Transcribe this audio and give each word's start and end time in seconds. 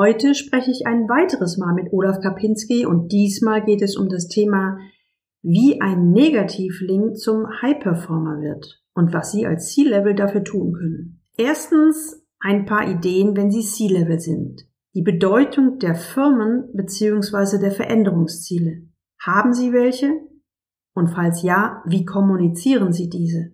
Heute 0.00 0.34
spreche 0.34 0.70
ich 0.70 0.86
ein 0.86 1.10
weiteres 1.10 1.58
Mal 1.58 1.74
mit 1.74 1.92
Olaf 1.92 2.20
Kapinski 2.22 2.86
und 2.86 3.12
diesmal 3.12 3.62
geht 3.62 3.82
es 3.82 3.98
um 3.98 4.08
das 4.08 4.28
Thema, 4.28 4.78
wie 5.42 5.82
ein 5.82 6.12
Negativling 6.12 7.16
zum 7.16 7.46
High-Performer 7.60 8.40
wird 8.40 8.82
und 8.94 9.12
was 9.12 9.30
Sie 9.30 9.46
als 9.46 9.74
C-Level 9.74 10.14
dafür 10.14 10.42
tun 10.42 10.72
können. 10.72 11.22
Erstens 11.36 12.26
ein 12.38 12.64
paar 12.64 12.88
Ideen, 12.88 13.36
wenn 13.36 13.50
Sie 13.50 13.60
C-Level 13.60 14.18
sind. 14.20 14.62
Die 14.94 15.02
Bedeutung 15.02 15.78
der 15.78 15.94
Firmen 15.94 16.70
bzw. 16.72 17.58
der 17.58 17.72
Veränderungsziele. 17.72 18.88
Haben 19.20 19.52
Sie 19.52 19.74
welche? 19.74 20.14
Und 20.94 21.08
falls 21.08 21.42
ja, 21.42 21.82
wie 21.84 22.06
kommunizieren 22.06 22.94
Sie 22.94 23.10
diese? 23.10 23.52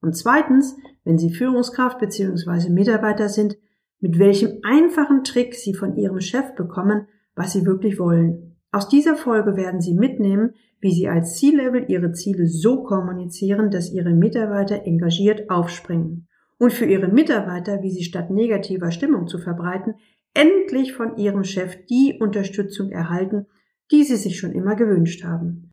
Und 0.00 0.16
zweitens, 0.16 0.76
wenn 1.02 1.18
Sie 1.18 1.34
Führungskraft 1.34 1.98
bzw. 1.98 2.70
Mitarbeiter 2.70 3.28
sind, 3.28 3.56
mit 4.00 4.18
welchem 4.18 4.60
einfachen 4.62 5.24
Trick 5.24 5.54
Sie 5.54 5.74
von 5.74 5.96
Ihrem 5.96 6.20
Chef 6.20 6.54
bekommen, 6.54 7.06
was 7.34 7.52
Sie 7.52 7.66
wirklich 7.66 7.98
wollen. 7.98 8.56
Aus 8.72 8.88
dieser 8.88 9.16
Folge 9.16 9.56
werden 9.56 9.80
Sie 9.80 9.94
mitnehmen, 9.94 10.54
wie 10.80 10.92
Sie 10.92 11.08
als 11.08 11.38
C-Level 11.38 11.86
Ihre 11.88 12.12
Ziele 12.12 12.46
so 12.46 12.82
kommunizieren, 12.82 13.70
dass 13.70 13.92
Ihre 13.92 14.14
Mitarbeiter 14.14 14.86
engagiert 14.86 15.50
aufspringen. 15.50 16.28
Und 16.58 16.72
für 16.72 16.86
Ihre 16.86 17.08
Mitarbeiter, 17.08 17.82
wie 17.82 17.90
Sie 17.90 18.04
statt 18.04 18.30
negativer 18.30 18.90
Stimmung 18.90 19.26
zu 19.26 19.38
verbreiten, 19.38 19.94
endlich 20.34 20.92
von 20.92 21.16
Ihrem 21.16 21.44
Chef 21.44 21.84
die 21.86 22.18
Unterstützung 22.20 22.90
erhalten, 22.90 23.46
die 23.90 24.04
Sie 24.04 24.16
sich 24.16 24.38
schon 24.38 24.52
immer 24.52 24.76
gewünscht 24.76 25.24
haben. 25.24 25.72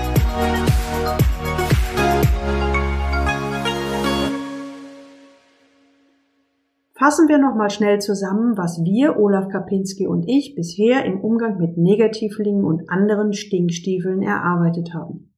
Fassen 7.01 7.27
wir 7.27 7.39
nochmal 7.39 7.71
schnell 7.71 7.97
zusammen, 7.97 8.59
was 8.59 8.83
wir, 8.83 9.17
Olaf 9.17 9.49
Kapinski 9.49 10.05
und 10.05 10.23
ich, 10.27 10.53
bisher 10.53 11.03
im 11.03 11.19
Umgang 11.19 11.57
mit 11.57 11.75
Negativlingen 11.75 12.63
und 12.63 12.91
anderen 12.91 13.33
Stinkstiefeln 13.33 14.21
erarbeitet 14.21 14.93
haben. 14.93 15.33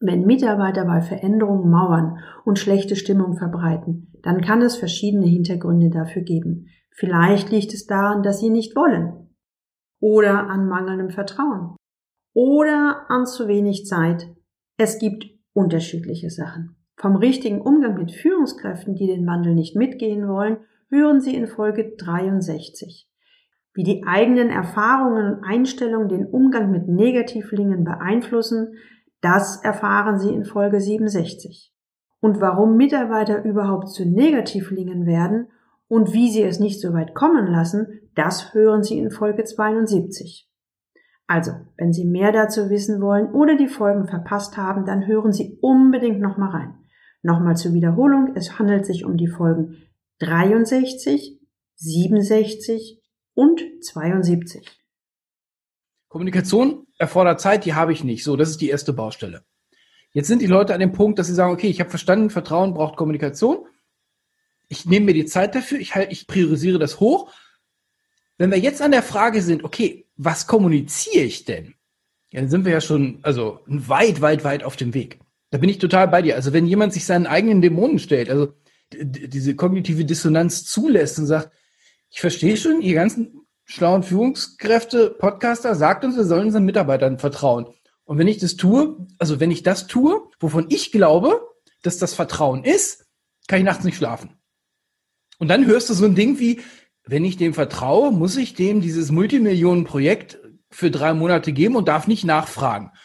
Wenn 0.00 0.26
Mitarbeiter 0.26 0.84
bei 0.84 1.00
Veränderungen 1.00 1.70
mauern 1.70 2.18
und 2.44 2.58
schlechte 2.58 2.94
Stimmung 2.94 3.38
verbreiten, 3.38 4.12
dann 4.22 4.42
kann 4.42 4.60
es 4.60 4.76
verschiedene 4.76 5.24
Hintergründe 5.24 5.88
dafür 5.88 6.20
geben. 6.20 6.66
Vielleicht 6.90 7.50
liegt 7.50 7.72
es 7.72 7.86
daran, 7.86 8.22
dass 8.22 8.40
sie 8.40 8.50
nicht 8.50 8.76
wollen. 8.76 9.30
Oder 9.98 10.50
an 10.50 10.68
mangelndem 10.68 11.08
Vertrauen. 11.08 11.74
Oder 12.34 13.06
an 13.08 13.24
zu 13.24 13.48
wenig 13.48 13.86
Zeit. 13.86 14.26
Es 14.76 14.98
gibt 14.98 15.24
unterschiedliche 15.54 16.28
Sachen. 16.28 16.76
Vom 16.96 17.16
richtigen 17.16 17.62
Umgang 17.62 17.94
mit 17.94 18.12
Führungskräften, 18.12 18.94
die 18.94 19.06
den 19.06 19.26
Wandel 19.26 19.54
nicht 19.54 19.74
mitgehen 19.74 20.28
wollen, 20.28 20.58
hören 20.92 21.20
Sie 21.20 21.34
in 21.34 21.46
Folge 21.46 21.94
63. 21.96 23.08
Wie 23.74 23.82
die 23.82 24.04
eigenen 24.06 24.50
Erfahrungen 24.50 25.34
und 25.34 25.44
Einstellungen 25.44 26.08
den 26.10 26.26
Umgang 26.26 26.70
mit 26.70 26.86
Negativlingen 26.86 27.82
beeinflussen, 27.82 28.74
das 29.22 29.64
erfahren 29.64 30.18
Sie 30.18 30.32
in 30.32 30.44
Folge 30.44 30.80
67. 30.80 31.72
Und 32.20 32.40
warum 32.40 32.76
Mitarbeiter 32.76 33.42
überhaupt 33.44 33.88
zu 33.88 34.04
Negativlingen 34.04 35.06
werden 35.06 35.48
und 35.88 36.12
wie 36.12 36.30
sie 36.30 36.42
es 36.42 36.60
nicht 36.60 36.80
so 36.80 36.92
weit 36.92 37.14
kommen 37.14 37.46
lassen, 37.46 38.00
das 38.14 38.52
hören 38.52 38.82
Sie 38.82 38.98
in 38.98 39.10
Folge 39.10 39.44
72. 39.44 40.48
Also, 41.26 41.52
wenn 41.78 41.92
Sie 41.92 42.04
mehr 42.04 42.32
dazu 42.32 42.68
wissen 42.68 43.00
wollen 43.00 43.32
oder 43.32 43.56
die 43.56 43.68
Folgen 43.68 44.06
verpasst 44.06 44.58
haben, 44.58 44.84
dann 44.84 45.06
hören 45.06 45.32
Sie 45.32 45.58
unbedingt 45.62 46.20
nochmal 46.20 46.50
rein. 46.50 46.74
Nochmal 47.22 47.56
zur 47.56 47.72
Wiederholung, 47.72 48.32
es 48.34 48.58
handelt 48.58 48.84
sich 48.84 49.04
um 49.04 49.16
die 49.16 49.28
Folgen 49.28 49.78
63, 50.22 51.40
67 51.74 53.00
und 53.34 53.60
72. 53.82 54.70
Kommunikation 56.08 56.86
erfordert 56.96 57.40
Zeit, 57.40 57.64
die 57.64 57.74
habe 57.74 57.92
ich 57.92 58.04
nicht. 58.04 58.22
So, 58.22 58.36
das 58.36 58.50
ist 58.50 58.60
die 58.60 58.68
erste 58.68 58.92
Baustelle. 58.92 59.44
Jetzt 60.12 60.28
sind 60.28 60.42
die 60.42 60.46
Leute 60.46 60.74
an 60.74 60.80
dem 60.80 60.92
Punkt, 60.92 61.18
dass 61.18 61.26
sie 61.26 61.34
sagen, 61.34 61.52
okay, 61.52 61.68
ich 61.68 61.80
habe 61.80 61.90
verstanden, 61.90 62.30
Vertrauen 62.30 62.74
braucht 62.74 62.96
Kommunikation. 62.96 63.66
Ich 64.68 64.86
nehme 64.86 65.06
mir 65.06 65.14
die 65.14 65.24
Zeit 65.24 65.54
dafür, 65.54 65.80
ich, 65.80 65.94
halt, 65.94 66.12
ich 66.12 66.26
priorisiere 66.26 66.78
das 66.78 67.00
hoch. 67.00 67.32
Wenn 68.38 68.50
wir 68.50 68.58
jetzt 68.58 68.80
an 68.80 68.92
der 68.92 69.02
Frage 69.02 69.42
sind, 69.42 69.64
okay, 69.64 70.06
was 70.16 70.46
kommuniziere 70.46 71.24
ich 71.24 71.44
denn? 71.44 71.74
Ja, 72.30 72.40
dann 72.40 72.50
sind 72.50 72.64
wir 72.64 72.72
ja 72.72 72.80
schon, 72.80 73.18
also 73.22 73.60
weit, 73.66 74.20
weit, 74.20 74.44
weit 74.44 74.62
auf 74.62 74.76
dem 74.76 74.94
Weg. 74.94 75.18
Da 75.50 75.58
bin 75.58 75.68
ich 75.68 75.78
total 75.78 76.08
bei 76.08 76.22
dir. 76.22 76.36
Also 76.36 76.52
wenn 76.52 76.66
jemand 76.66 76.92
sich 76.92 77.04
seinen 77.04 77.26
eigenen 77.26 77.60
Dämonen 77.60 77.98
stellt, 77.98 78.30
also 78.30 78.54
diese 79.00 79.54
kognitive 79.54 80.04
Dissonanz 80.04 80.64
zulässt 80.64 81.18
und 81.18 81.26
sagt, 81.26 81.50
ich 82.10 82.20
verstehe 82.20 82.56
schon, 82.56 82.82
ihr 82.82 82.94
ganzen 82.94 83.46
schlauen 83.64 84.02
Führungskräfte, 84.02 85.10
Podcaster, 85.10 85.74
sagt 85.74 86.04
uns, 86.04 86.16
wir 86.16 86.24
sollen 86.24 86.46
unseren 86.46 86.64
Mitarbeitern 86.64 87.18
vertrauen. 87.18 87.66
Und 88.04 88.18
wenn 88.18 88.28
ich 88.28 88.38
das 88.38 88.56
tue, 88.56 89.06
also 89.18 89.40
wenn 89.40 89.50
ich 89.50 89.62
das 89.62 89.86
tue, 89.86 90.22
wovon 90.40 90.66
ich 90.68 90.92
glaube, 90.92 91.40
dass 91.82 91.98
das 91.98 92.14
Vertrauen 92.14 92.64
ist, 92.64 93.06
kann 93.48 93.58
ich 93.58 93.64
nachts 93.64 93.84
nicht 93.84 93.96
schlafen. 93.96 94.36
Und 95.38 95.48
dann 95.48 95.66
hörst 95.66 95.90
du 95.90 95.94
so 95.94 96.04
ein 96.04 96.14
Ding 96.14 96.38
wie, 96.38 96.60
wenn 97.04 97.24
ich 97.24 97.36
dem 97.36 97.54
vertraue, 97.54 98.12
muss 98.12 98.36
ich 98.36 98.54
dem 98.54 98.80
dieses 98.80 99.10
Multimillionenprojekt 99.10 100.38
für 100.70 100.90
drei 100.90 101.14
Monate 101.14 101.52
geben 101.52 101.76
und 101.76 101.88
darf 101.88 102.06
nicht 102.06 102.24
nachfragen. 102.24 102.90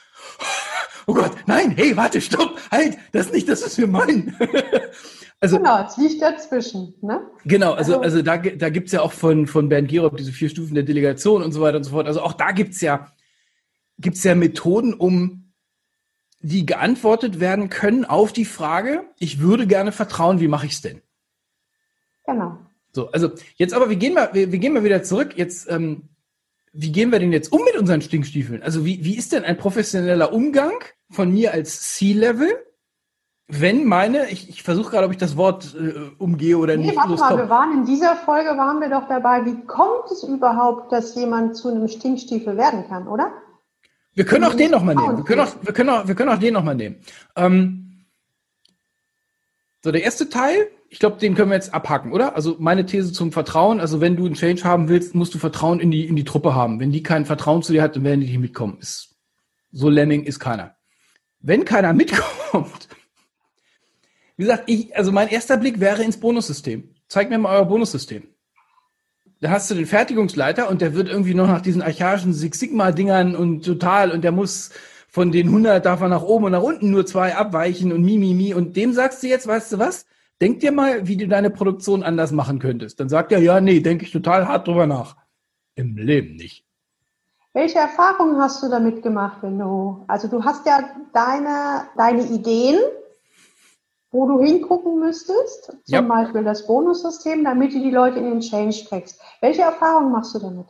Oh 1.09 1.13
Gott, 1.13 1.31
nein, 1.45 1.71
hey, 1.71 1.95
warte, 1.95 2.19
stopp, 2.19 2.59
halt, 2.69 2.97
das 3.13 3.27
ist 3.27 3.33
nicht 3.33 3.47
das, 3.47 3.63
was 3.63 3.77
wir 3.77 3.87
meinen. 3.87 4.35
Also, 5.39 5.57
genau, 5.57 5.85
es 5.85 5.97
liegt 5.97 6.21
dazwischen. 6.21 6.95
Ne? 7.01 7.21
Genau, 7.45 7.73
also, 7.73 7.99
also, 7.99 8.03
also 8.03 8.21
da, 8.23 8.37
da 8.37 8.69
gibt's 8.69 8.91
ja 8.91 9.01
auch 9.01 9.11
von, 9.11 9.45
von 9.45 9.69
Bernd 9.69 9.89
Gerob 9.89 10.17
diese 10.17 10.31
vier 10.31 10.49
Stufen 10.49 10.73
der 10.73 10.83
Delegation 10.83 11.43
und 11.43 11.51
so 11.51 11.61
weiter 11.61 11.77
und 11.77 11.83
so 11.83 11.91
fort. 11.91 12.07
Also 12.07 12.21
auch 12.21 12.33
da 12.33 12.51
gibt's 12.51 12.81
ja, 12.81 13.11
gibt's 13.99 14.23
ja 14.23 14.33
Methoden, 14.33 14.95
um 14.95 15.53
die 16.39 16.65
geantwortet 16.65 17.39
werden 17.39 17.69
können 17.69 18.05
auf 18.05 18.31
die 18.31 18.45
Frage, 18.45 19.03
ich 19.19 19.39
würde 19.39 19.67
gerne 19.67 19.91
vertrauen, 19.91 20.39
wie 20.39 20.47
mache 20.47 20.67
ich's 20.67 20.81
denn? 20.81 21.01
Genau. 22.25 22.57
So, 22.91 23.11
also 23.11 23.31
jetzt 23.55 23.73
aber, 23.73 23.89
wir 23.89 23.95
gehen 23.95 24.13
mal, 24.13 24.29
wir, 24.33 24.51
wir 24.51 24.59
gehen 24.59 24.73
mal 24.73 24.83
wieder 24.83 25.03
zurück. 25.03 25.33
Jetzt, 25.35 25.69
ähm, 25.69 26.09
wie 26.73 26.91
gehen 26.91 27.11
wir 27.11 27.19
denn 27.19 27.31
jetzt 27.31 27.51
um 27.51 27.63
mit 27.63 27.75
unseren 27.75 28.01
Stinkstiefeln? 28.01 28.63
Also 28.63 28.85
wie, 28.85 29.03
wie 29.03 29.17
ist 29.17 29.33
denn 29.33 29.43
ein 29.43 29.57
professioneller 29.57 30.33
Umgang 30.33 30.73
von 31.09 31.31
mir 31.31 31.53
als 31.53 31.93
C-Level 31.93 32.49
wenn 33.47 33.85
meine, 33.85 34.29
ich, 34.29 34.49
ich 34.49 34.61
versuche 34.61 34.91
gerade, 34.91 35.05
ob 35.05 35.11
ich 35.11 35.17
das 35.17 35.37
Wort 35.37 35.73
äh, 35.79 35.93
umgehe 36.17 36.57
oder 36.57 36.75
nee, 36.75 36.87
nicht. 36.87 36.97
Warte 36.97 37.15
mal, 37.15 37.37
wir 37.37 37.49
waren 37.49 37.71
in 37.73 37.85
dieser 37.85 38.15
Folge 38.17 38.49
waren 38.57 38.81
wir 38.81 38.89
doch 38.89 39.07
dabei, 39.07 39.45
wie 39.45 39.65
kommt 39.65 40.11
es 40.11 40.23
überhaupt, 40.23 40.91
dass 40.91 41.15
jemand 41.15 41.55
zu 41.55 41.69
einem 41.69 41.87
Stinkstiefel 41.87 42.57
werden 42.57 42.85
kann, 42.89 43.07
oder? 43.07 43.31
Wir 44.13 44.25
können 44.25 44.43
auch 44.43 44.55
den 44.55 44.71
nochmal 44.71 44.95
nehmen. 44.95 45.17
Wir 45.17 45.23
können 45.23 45.41
auch, 45.41 45.55
wir 45.61 45.73
können 45.73 45.89
auch, 45.89 46.07
wir 46.07 46.15
können 46.15 46.29
auch 46.29 46.39
den 46.39 46.53
nochmal 46.53 46.75
nehmen. 46.75 46.97
Ähm, 47.35 48.05
so, 49.81 49.91
der 49.91 50.03
erste 50.03 50.27
Teil, 50.27 50.67
ich 50.89 50.99
glaube, 50.99 51.17
den 51.17 51.35
können 51.35 51.49
wir 51.51 51.55
jetzt 51.55 51.73
abhaken, 51.73 52.11
oder? 52.11 52.35
Also 52.35 52.57
meine 52.59 52.85
These 52.85 53.13
zum 53.13 53.31
Vertrauen, 53.31 53.79
also 53.79 54.01
wenn 54.01 54.17
du 54.17 54.25
einen 54.25 54.35
Change 54.35 54.63
haben 54.65 54.89
willst, 54.89 55.15
musst 55.15 55.33
du 55.33 55.37
Vertrauen 55.37 55.79
in 55.79 55.91
die, 55.91 56.05
in 56.05 56.17
die 56.17 56.25
Truppe 56.25 56.55
haben. 56.55 56.81
Wenn 56.81 56.91
die 56.91 57.03
kein 57.03 57.25
Vertrauen 57.25 57.63
zu 57.63 57.71
dir 57.71 57.83
hat, 57.83 57.95
dann 57.95 58.03
werden 58.03 58.19
die 58.19 58.27
nicht 58.27 58.39
mitkommen. 58.39 58.77
Ist, 58.81 59.15
so 59.71 59.87
Lemming 59.87 60.23
ist 60.23 60.39
keiner. 60.39 60.75
Wenn 61.39 61.63
keiner 61.63 61.93
mitkommt, 61.93 62.89
wie 64.37 64.43
gesagt, 64.43 64.63
ich, 64.67 64.95
also 64.95 65.11
mein 65.11 65.27
erster 65.27 65.57
Blick 65.57 65.79
wäre 65.79 66.03
ins 66.03 66.19
Bonussystem. 66.19 66.95
Zeigt 67.07 67.29
mir 67.29 67.37
mal 67.37 67.57
euer 67.57 67.65
Bonussystem. 67.65 68.23
Da 69.41 69.49
hast 69.51 69.69
du 69.69 69.75
den 69.75 69.85
Fertigungsleiter 69.85 70.69
und 70.69 70.81
der 70.81 70.95
wird 70.95 71.09
irgendwie 71.09 71.33
noch 71.33 71.47
nach 71.47 71.61
diesen 71.61 71.81
archaischen 71.81 72.33
Six 72.33 72.59
Sigma 72.59 72.91
Dingern 72.91 73.35
und 73.35 73.65
total 73.65 74.11
und 74.11 74.23
der 74.23 74.31
muss 74.31 74.71
von 75.09 75.31
den 75.31 75.47
100 75.47 75.85
darf 75.85 76.01
er 76.01 76.09
nach 76.09 76.23
oben 76.23 76.45
und 76.45 76.51
nach 76.51 76.61
unten 76.61 76.91
nur 76.91 77.05
zwei 77.05 77.35
abweichen 77.35 77.91
und 77.91 78.03
mi, 78.03 78.17
mi, 78.17 78.33
mi. 78.33 78.53
Und 78.53 78.75
dem 78.75 78.93
sagst 78.93 79.23
du 79.23 79.27
jetzt, 79.27 79.47
weißt 79.47 79.73
du 79.73 79.79
was? 79.79 80.05
Denk 80.41 80.59
dir 80.59 80.71
mal, 80.71 81.07
wie 81.07 81.17
du 81.17 81.27
deine 81.27 81.49
Produktion 81.49 82.03
anders 82.03 82.31
machen 82.31 82.59
könntest. 82.59 82.99
Dann 82.99 83.09
sagt 83.09 83.31
er, 83.31 83.39
ja, 83.39 83.59
nee, 83.59 83.79
denke 83.79 84.05
ich 84.05 84.11
total 84.11 84.47
hart 84.47 84.67
drüber 84.67 84.85
nach. 84.85 85.15
Im 85.75 85.97
Leben 85.97 86.35
nicht. 86.35 86.65
Welche 87.53 87.79
Erfahrungen 87.79 88.39
hast 88.39 88.61
du 88.61 88.69
damit 88.69 89.01
gemacht, 89.01 89.37
wenn 89.41 89.57
du, 89.57 90.03
also 90.07 90.27
du 90.27 90.43
hast 90.43 90.67
ja 90.67 90.87
deine, 91.13 91.87
deine 91.97 92.23
Ideen, 92.27 92.77
wo 94.11 94.27
du 94.27 94.41
hingucken 94.41 94.99
müsstest, 94.99 95.65
zum 95.65 95.81
ja. 95.85 96.01
Beispiel 96.01 96.43
das 96.43 96.65
Bonussystem, 96.65 97.43
damit 97.43 97.73
du 97.73 97.79
die 97.79 97.91
Leute 97.91 98.19
in 98.19 98.25
den 98.25 98.39
Change 98.39 98.85
kriegst. 98.87 99.19
Welche 99.41 99.63
Erfahrungen 99.63 100.11
machst 100.11 100.33
du 100.35 100.39
damit? 100.39 100.67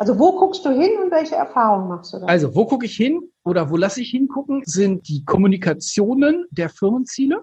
Also 0.00 0.18
wo 0.18 0.38
guckst 0.38 0.64
du 0.64 0.70
hin 0.70 0.92
und 1.02 1.10
welche 1.10 1.34
Erfahrungen 1.34 1.88
machst 1.88 2.14
du 2.14 2.20
da? 2.20 2.26
Also, 2.26 2.54
wo 2.54 2.64
gucke 2.64 2.86
ich 2.86 2.96
hin 2.96 3.20
oder 3.44 3.68
wo 3.68 3.76
lasse 3.76 4.00
ich 4.00 4.08
hingucken, 4.08 4.62
sind 4.64 5.08
die 5.08 5.24
Kommunikationen 5.26 6.46
der 6.50 6.70
Firmenziele. 6.70 7.42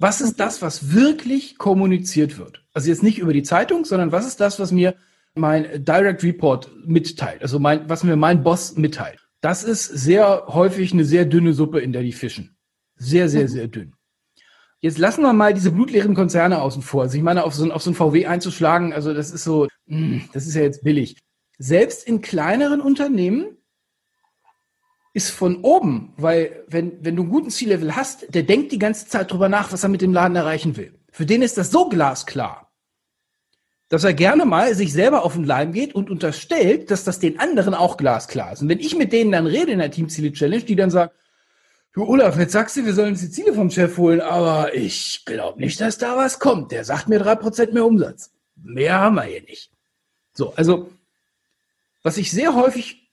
Was 0.00 0.20
ist 0.20 0.40
das, 0.40 0.60
was 0.60 0.92
wirklich 0.92 1.56
kommuniziert 1.56 2.36
wird? 2.36 2.64
Also 2.74 2.90
jetzt 2.90 3.04
nicht 3.04 3.18
über 3.18 3.32
die 3.32 3.44
Zeitung, 3.44 3.84
sondern 3.84 4.10
was 4.10 4.26
ist 4.26 4.40
das, 4.40 4.58
was 4.58 4.72
mir 4.72 4.96
mein 5.34 5.84
Direct 5.84 6.24
Report 6.24 6.70
mitteilt? 6.84 7.42
Also 7.42 7.60
mein, 7.60 7.88
was 7.88 8.02
mir 8.02 8.16
mein 8.16 8.42
Boss 8.42 8.76
mitteilt. 8.76 9.26
Das 9.40 9.62
ist 9.62 9.84
sehr 9.84 10.46
häufig 10.48 10.92
eine 10.92 11.04
sehr 11.04 11.24
dünne 11.24 11.52
Suppe, 11.52 11.78
in 11.78 11.92
der 11.92 12.02
die 12.02 12.12
fischen. 12.12 12.55
Sehr, 12.96 13.28
sehr, 13.28 13.48
sehr 13.48 13.68
dünn. 13.68 13.94
Jetzt 14.80 14.98
lassen 14.98 15.22
wir 15.22 15.32
mal 15.32 15.54
diese 15.54 15.70
blutleeren 15.70 16.14
Konzerne 16.14 16.60
außen 16.60 16.82
vor. 16.82 17.02
Also 17.02 17.16
ich 17.16 17.22
meine, 17.22 17.44
auf 17.44 17.54
so, 17.54 17.64
ein, 17.64 17.72
auf 17.72 17.82
so 17.82 17.90
ein 17.90 17.94
VW 17.94 18.26
einzuschlagen, 18.26 18.92
also 18.92 19.14
das 19.14 19.30
ist 19.30 19.44
so, 19.44 19.68
mh, 19.86 20.22
das 20.32 20.46
ist 20.46 20.54
ja 20.54 20.62
jetzt 20.62 20.84
billig. 20.84 21.18
Selbst 21.58 22.06
in 22.06 22.20
kleineren 22.20 22.80
Unternehmen 22.80 23.56
ist 25.14 25.30
von 25.30 25.62
oben, 25.62 26.12
weil 26.18 26.64
wenn, 26.68 27.02
wenn 27.02 27.16
du 27.16 27.22
einen 27.22 27.32
guten 27.32 27.50
Ziellevel 27.50 27.96
hast, 27.96 28.34
der 28.34 28.42
denkt 28.42 28.70
die 28.70 28.78
ganze 28.78 29.06
Zeit 29.06 29.32
drüber 29.32 29.48
nach, 29.48 29.72
was 29.72 29.82
er 29.82 29.88
mit 29.88 30.02
dem 30.02 30.12
Laden 30.12 30.36
erreichen 30.36 30.76
will. 30.76 30.92
Für 31.10 31.24
den 31.24 31.40
ist 31.40 31.56
das 31.56 31.70
so 31.70 31.88
glasklar, 31.88 32.70
dass 33.88 34.04
er 34.04 34.12
gerne 34.12 34.44
mal 34.44 34.74
sich 34.74 34.92
selber 34.92 35.24
auf 35.24 35.32
den 35.32 35.44
Leim 35.44 35.72
geht 35.72 35.94
und 35.94 36.10
unterstellt, 36.10 36.90
dass 36.90 37.04
das 37.04 37.18
den 37.18 37.38
anderen 37.40 37.72
auch 37.72 37.96
glasklar 37.96 38.52
ist. 38.52 38.60
Und 38.60 38.68
wenn 38.68 38.80
ich 38.80 38.94
mit 38.94 39.14
denen 39.14 39.32
dann 39.32 39.46
rede 39.46 39.72
in 39.72 39.78
der 39.78 39.90
Teamziele-Challenge, 39.90 40.64
die 40.64 40.76
dann 40.76 40.90
sagen, 40.90 41.10
du 41.96 42.04
Olaf, 42.04 42.38
jetzt 42.38 42.52
sagst 42.52 42.76
du, 42.76 42.84
wir 42.84 42.94
sollen 42.94 43.10
uns 43.10 43.22
die 43.22 43.30
Ziele 43.30 43.54
vom 43.54 43.70
Chef 43.70 43.96
holen, 43.96 44.20
aber 44.20 44.74
ich 44.74 45.24
glaube 45.24 45.58
nicht, 45.58 45.80
dass 45.80 45.98
da 45.98 46.16
was 46.16 46.38
kommt. 46.38 46.70
Der 46.70 46.84
sagt 46.84 47.08
mir 47.08 47.18
drei 47.18 47.34
Prozent 47.34 47.72
mehr 47.72 47.86
Umsatz. 47.86 48.30
Mehr 48.62 49.00
haben 49.00 49.16
wir 49.16 49.22
hier 49.22 49.42
nicht. 49.42 49.72
So, 50.32 50.54
also, 50.54 50.90
was 52.02 52.18
ich 52.18 52.30
sehr 52.30 52.54
häufig 52.54 53.10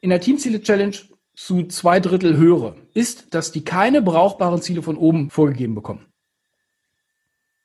in 0.00 0.10
der 0.10 0.20
Teamziele-Challenge 0.20 0.96
zu 1.34 1.64
zwei 1.64 1.98
Drittel 1.98 2.36
höre, 2.36 2.76
ist, 2.94 3.34
dass 3.34 3.50
die 3.50 3.64
keine 3.64 4.02
brauchbaren 4.02 4.62
Ziele 4.62 4.82
von 4.82 4.96
oben 4.96 5.30
vorgegeben 5.30 5.74
bekommen. 5.74 6.06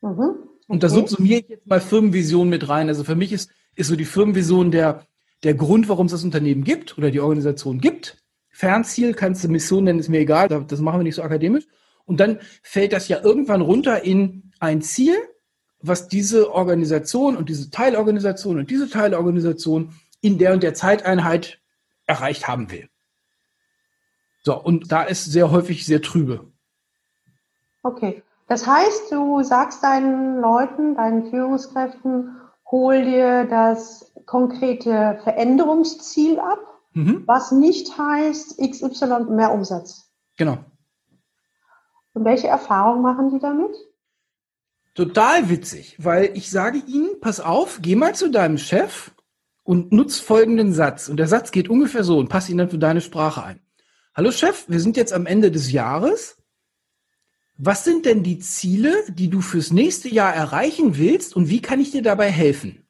Mhm. 0.02 0.10
Okay. 0.10 0.50
Und 0.68 0.84
da 0.84 0.90
subsumiere 0.90 1.42
ich 1.42 1.50
jetzt 1.50 1.68
mal 1.68 1.82
Firmenvision 1.82 2.50
mit 2.50 2.68
rein. 2.68 2.88
Also 2.88 3.04
für 3.04 3.16
mich 3.16 3.32
ist, 3.32 3.52
ist 3.76 3.88
so 3.88 3.96
die 3.96 4.06
Firmenvision 4.06 4.72
der, 4.72 5.06
der 5.44 5.54
Grund, 5.54 5.88
warum 5.88 6.08
es 6.08 6.12
das 6.12 6.24
Unternehmen 6.24 6.64
gibt 6.64 6.98
oder 6.98 7.12
die 7.12 7.20
Organisation 7.20 7.80
gibt. 7.80 8.18
Fernziel 8.60 9.14
kannst 9.14 9.42
du 9.42 9.48
Mission 9.48 9.86
nennen, 9.86 10.00
ist 10.00 10.10
mir 10.10 10.20
egal, 10.20 10.50
das 10.50 10.82
machen 10.82 11.00
wir 11.00 11.06
nicht 11.06 11.16
so 11.16 11.24
akademisch. 11.24 11.66
Und 12.04 12.20
dann 12.20 12.40
fällt 12.62 12.92
das 12.92 13.08
ja 13.08 13.24
irgendwann 13.24 13.62
runter 13.62 14.04
in 14.04 14.52
ein 14.60 14.82
Ziel, 14.82 15.16
was 15.82 16.10
diese 16.10 16.52
Organisation 16.54 17.38
und 17.38 17.48
diese 17.48 17.70
Teilorganisation 17.72 18.60
und 18.60 18.70
diese 18.70 18.90
Teilorganisation 18.90 19.94
in 20.20 20.38
der 20.40 20.52
und 20.52 20.62
der 20.62 20.74
Zeiteinheit 20.74 21.62
erreicht 22.06 22.50
haben 22.50 22.70
will. 22.70 22.90
So, 24.44 24.62
und 24.62 24.92
da 24.92 25.04
ist 25.04 25.24
sehr 25.24 25.52
häufig 25.52 25.86
sehr 25.86 26.02
trübe. 26.02 26.52
Okay. 27.84 28.24
Das 28.50 28.68
heißt, 28.68 29.10
du 29.10 29.42
sagst 29.42 29.82
deinen 29.86 30.42
Leuten, 30.42 30.96
deinen 30.96 31.30
Führungskräften, 31.30 32.36
hol 32.70 33.06
dir 33.06 33.46
das 33.46 34.12
konkrete 34.26 35.18
Veränderungsziel 35.24 36.40
ab, 36.40 36.60
mhm. 37.00 37.24
was 37.26 37.52
nicht 37.52 37.98
heißt 37.98 38.58
XY 38.58 39.26
mehr 39.30 39.52
Umsatz. 39.52 40.12
Genau. 40.38 40.58
Und 42.14 42.26
welche 42.26 42.48
Erfahrungen 42.48 43.02
machen 43.02 43.32
die 43.32 43.40
damit? 43.40 43.76
Total 44.96 45.50
witzig, 45.50 45.96
weil 46.00 46.32
ich 46.36 46.50
sage 46.50 46.80
ihnen, 46.80 47.20
pass 47.22 47.40
auf, 47.40 47.80
geh 47.82 47.96
mal 47.96 48.16
zu 48.16 48.30
deinem 48.30 48.58
Chef 48.58 49.12
und 49.64 49.92
nutz 49.92 50.20
folgenden 50.20 50.74
Satz. 50.74 51.10
Und 51.10 51.18
der 51.18 51.28
Satz 51.28 51.52
geht 51.52 51.70
ungefähr 51.70 52.04
so 52.04 52.18
und 52.18 52.28
pass 52.28 52.50
ihn 52.50 52.58
dann 52.58 52.70
für 52.70 52.80
deine 52.80 53.02
Sprache 53.02 53.44
ein. 53.44 53.62
Hallo 54.16 54.32
Chef, 54.32 54.66
wir 54.68 54.80
sind 54.80 54.98
jetzt 54.98 55.14
am 55.14 55.26
Ende 55.26 55.52
des 55.52 55.72
Jahres. 55.72 56.38
Was 57.58 57.84
sind 57.84 58.06
denn 58.06 58.24
die 58.24 58.40
Ziele, 58.40 58.94
die 59.10 59.30
du 59.30 59.42
fürs 59.42 59.72
nächste 59.72 60.10
Jahr 60.10 60.34
erreichen 60.34 60.98
willst 60.98 61.36
und 61.36 61.50
wie 61.50 61.62
kann 61.62 61.80
ich 61.80 61.92
dir 61.92 62.02
dabei 62.02 62.30
helfen? 62.32 62.88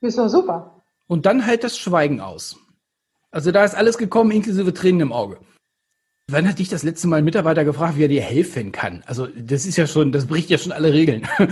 Ist 0.00 0.18
doch 0.18 0.28
super. 0.28 0.82
Und 1.06 1.26
dann 1.26 1.46
halt 1.46 1.62
das 1.62 1.78
Schweigen 1.78 2.20
aus. 2.20 2.56
Also 3.32 3.50
da 3.50 3.64
ist 3.64 3.74
alles 3.74 3.98
gekommen, 3.98 4.30
inklusive 4.30 4.72
Tränen 4.72 5.00
im 5.00 5.12
Auge. 5.12 5.40
Wann 6.28 6.48
hat 6.48 6.60
dich 6.60 6.68
das 6.68 6.84
letzte 6.84 7.08
Mal 7.08 7.16
ein 7.16 7.24
Mitarbeiter 7.24 7.64
gefragt, 7.64 7.96
wie 7.96 8.04
er 8.04 8.08
dir 8.08 8.22
helfen 8.22 8.70
kann? 8.70 9.02
Also 9.06 9.26
das 9.26 9.66
ist 9.66 9.76
ja 9.76 9.86
schon, 9.86 10.12
das 10.12 10.26
bricht 10.26 10.50
ja 10.50 10.58
schon 10.58 10.72
alle 10.72 10.92
Regeln. 10.92 11.26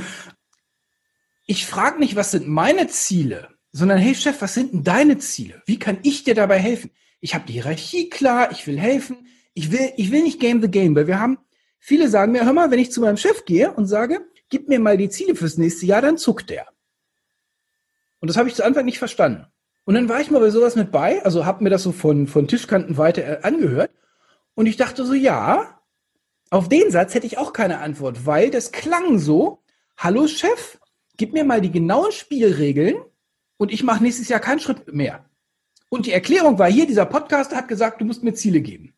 Ich 1.47 1.67
frage 1.67 1.99
nicht, 1.99 2.15
was 2.15 2.31
sind 2.31 2.47
meine 2.47 2.87
Ziele, 2.87 3.49
sondern 3.73 3.99
hey 3.99 4.15
Chef, 4.15 4.41
was 4.41 4.55
sind 4.55 4.73
denn 4.73 4.85
deine 4.85 5.19
Ziele? 5.19 5.61
Wie 5.67 5.81
kann 5.81 5.99
ich 6.05 6.23
dir 6.23 6.37
dabei 6.37 6.61
helfen? 6.61 6.93
Ich 7.21 7.35
habe 7.35 7.44
die 7.44 7.55
Hierarchie 7.55 8.09
klar, 8.09 8.53
ich 8.53 8.69
will 8.69 8.79
helfen, 8.79 9.27
ich 9.53 9.73
will, 9.73 9.93
ich 9.97 10.12
will 10.12 10.23
nicht 10.23 10.38
game 10.38 10.62
the 10.62 10.71
game, 10.71 10.94
weil 10.94 11.09
wir 11.09 11.19
haben, 11.19 11.38
viele 11.81 12.09
sagen 12.09 12.31
mir, 12.31 12.44
hör 12.44 12.53
mal, 12.53 12.71
wenn 12.71 12.79
ich 12.79 12.93
zu 12.93 13.00
meinem 13.00 13.17
Chef 13.17 13.47
gehe 13.47 13.73
und 13.73 13.88
sage, 13.88 14.21
gib 14.49 14.69
mir 14.69 14.79
mal 14.79 14.97
die 14.97 15.09
Ziele 15.09 15.35
fürs 15.35 15.59
nächste 15.59 15.87
Jahr, 15.87 16.03
dann 16.03 16.19
zuckt 16.19 16.50
der. 16.50 16.69
Und 18.21 18.29
das 18.29 18.37
habe 18.37 18.49
ich 18.49 18.55
zu 18.55 18.65
Anfang 18.65 18.85
nicht 18.85 18.99
verstanden. 18.99 19.47
Und 19.85 19.94
dann 19.94 20.09
war 20.09 20.21
ich 20.21 20.31
mal 20.31 20.41
bei 20.41 20.50
sowas 20.50 20.77
mit 20.77 20.93
bei, 20.93 21.25
also 21.25 21.47
habe 21.47 21.65
mir 21.65 21.71
das 21.71 21.82
so 21.82 21.93
von, 21.93 22.27
von 22.27 22.47
Tischkanten 22.47 22.97
weiter 22.97 23.23
äh, 23.23 23.38
angehört. 23.43 23.91
Und 24.55 24.67
ich 24.67 24.77
dachte 24.77 25.05
so, 25.05 25.15
ja, 25.15 25.81
auf 26.50 26.69
den 26.69 26.91
Satz 26.91 27.15
hätte 27.15 27.27
ich 27.27 27.38
auch 27.38 27.53
keine 27.53 27.79
Antwort, 27.79 28.27
weil 28.27 28.50
das 28.50 28.73
klang 28.73 29.19
so, 29.19 29.62
hallo 29.97 30.27
Chef, 30.27 30.79
gib 31.17 31.32
mir 31.32 31.44
mal 31.44 31.61
die 31.61 31.71
genauen 31.71 32.12
Spielregeln, 32.12 32.97
und 33.61 33.71
ich 33.71 33.85
mache 33.85 34.03
nächstes 34.03 34.31
Jahr 34.31 34.41
keinen 34.41 34.59
Schritt 34.59 34.91
mehr. 34.94 35.27
Und 35.91 36.06
die 36.06 36.12
Erklärung 36.12 36.59
war 36.59 36.71
hier, 36.71 36.87
dieser 36.87 37.05
Podcast 37.05 37.55
hat 37.55 37.69
gesagt, 37.69 38.00
du 38.00 38.06
musst 38.06 38.23
mir 38.25 38.32
Ziele 38.32 38.62
geben. 38.62 38.94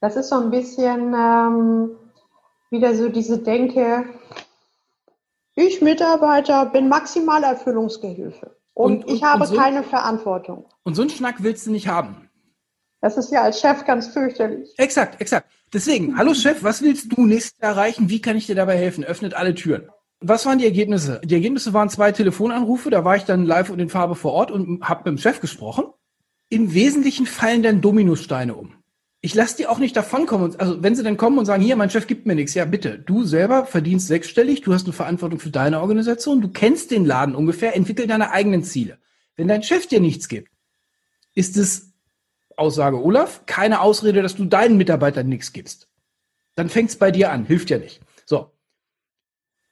Das 0.00 0.14
ist 0.14 0.28
so 0.28 0.36
ein 0.36 0.52
bisschen 0.52 1.12
ähm, 1.12 1.90
wieder 2.70 2.94
so 2.94 3.08
diese 3.08 3.38
Denke, 3.38 4.04
ich 5.56 5.82
Mitarbeiter 5.82 6.66
bin 6.66 6.88
maximal 6.88 7.42
Erfüllungsgehilfe 7.42 8.55
und, 8.76 9.04
und 9.04 9.10
ich 9.10 9.22
und, 9.22 9.28
habe 9.28 9.42
und 9.42 9.48
so, 9.48 9.56
keine 9.56 9.82
Verantwortung. 9.82 10.66
Und 10.82 10.94
so 10.94 11.02
einen 11.02 11.10
Schnack 11.10 11.36
willst 11.42 11.66
du 11.66 11.70
nicht 11.70 11.88
haben. 11.88 12.28
Das 13.00 13.16
ist 13.16 13.32
ja 13.32 13.42
als 13.42 13.60
Chef 13.60 13.84
ganz 13.86 14.08
fürchterlich. 14.08 14.74
Exakt, 14.76 15.20
exakt. 15.20 15.50
Deswegen, 15.72 16.16
hallo 16.18 16.34
Chef, 16.34 16.62
was 16.62 16.82
willst 16.82 17.10
du 17.10 17.24
nächstes 17.24 17.58
Jahr 17.58 17.72
erreichen? 17.72 18.10
Wie 18.10 18.20
kann 18.20 18.36
ich 18.36 18.46
dir 18.46 18.54
dabei 18.54 18.76
helfen? 18.76 19.02
Öffnet 19.02 19.34
alle 19.34 19.54
Türen. 19.54 19.88
Was 20.20 20.44
waren 20.44 20.58
die 20.58 20.66
Ergebnisse? 20.66 21.20
Die 21.24 21.34
Ergebnisse 21.34 21.72
waren 21.72 21.88
zwei 21.88 22.12
Telefonanrufe, 22.12 22.90
da 22.90 23.04
war 23.04 23.16
ich 23.16 23.24
dann 23.24 23.46
live 23.46 23.70
und 23.70 23.78
in 23.78 23.88
Farbe 23.88 24.14
vor 24.14 24.32
Ort 24.32 24.50
und 24.50 24.82
habe 24.82 25.10
mit 25.10 25.18
dem 25.18 25.22
Chef 25.22 25.40
gesprochen. 25.40 25.86
Im 26.50 26.74
Wesentlichen 26.74 27.26
fallen 27.26 27.62
dann 27.62 27.80
Dominosteine 27.80 28.54
um. 28.54 28.74
Ich 29.20 29.34
lasse 29.34 29.56
die 29.56 29.66
auch 29.66 29.78
nicht 29.78 29.96
davonkommen. 29.96 30.54
Also 30.60 30.82
wenn 30.82 30.94
sie 30.94 31.02
dann 31.02 31.16
kommen 31.16 31.38
und 31.38 31.46
sagen, 31.46 31.62
hier, 31.62 31.76
mein 31.76 31.90
Chef 31.90 32.06
gibt 32.06 32.26
mir 32.26 32.34
nichts, 32.34 32.54
ja 32.54 32.64
bitte, 32.64 32.98
du 32.98 33.24
selber 33.24 33.64
verdienst 33.64 34.06
sechsstellig, 34.06 34.60
du 34.60 34.72
hast 34.72 34.84
eine 34.84 34.92
Verantwortung 34.92 35.38
für 35.38 35.50
deine 35.50 35.80
Organisation, 35.80 36.40
du 36.40 36.48
kennst 36.48 36.90
den 36.90 37.04
Laden 37.04 37.34
ungefähr, 37.34 37.74
entwickel 37.74 38.06
deine 38.06 38.30
eigenen 38.30 38.62
Ziele. 38.62 38.98
Wenn 39.34 39.48
dein 39.48 39.62
Chef 39.62 39.86
dir 39.86 40.00
nichts 40.00 40.28
gibt, 40.28 40.50
ist 41.34 41.56
es, 41.56 41.92
Aussage 42.56 43.02
Olaf, 43.02 43.44
keine 43.46 43.80
Ausrede, 43.80 44.22
dass 44.22 44.34
du 44.34 44.46
deinen 44.46 44.78
Mitarbeitern 44.78 45.28
nichts 45.28 45.52
gibst. 45.52 45.88
Dann 46.54 46.70
fängt's 46.70 46.96
bei 46.96 47.10
dir 47.10 47.30
an, 47.30 47.44
hilft 47.44 47.68
ja 47.68 47.78
nicht. 47.78 48.00
So, 48.24 48.50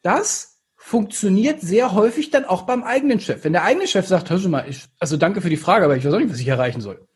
das 0.03 0.61
funktioniert 0.77 1.63
sehr 1.63 1.95
häufig 1.95 2.31
dann 2.31 2.45
auch 2.45 2.63
beim 2.63 2.83
eigenen 2.83 3.21
Chef. 3.21 3.43
Wenn 3.43 3.55
der 3.55 3.65
eigene 3.65 3.89
Chef 3.89 4.07
sagt, 4.07 4.29
hör 4.29 4.39
schon 4.39 4.51
mal, 4.51 4.69
ich, 4.69 4.85
also 4.99 5.17
danke 5.17 5.41
für 5.41 5.49
die 5.49 5.57
Frage, 5.57 5.87
aber 5.87 5.97
ich 5.97 6.05
weiß 6.05 6.13
auch 6.13 6.19
nicht, 6.19 6.31
was 6.31 6.41
ich 6.41 6.49
erreichen 6.49 6.83
soll. 6.83 7.09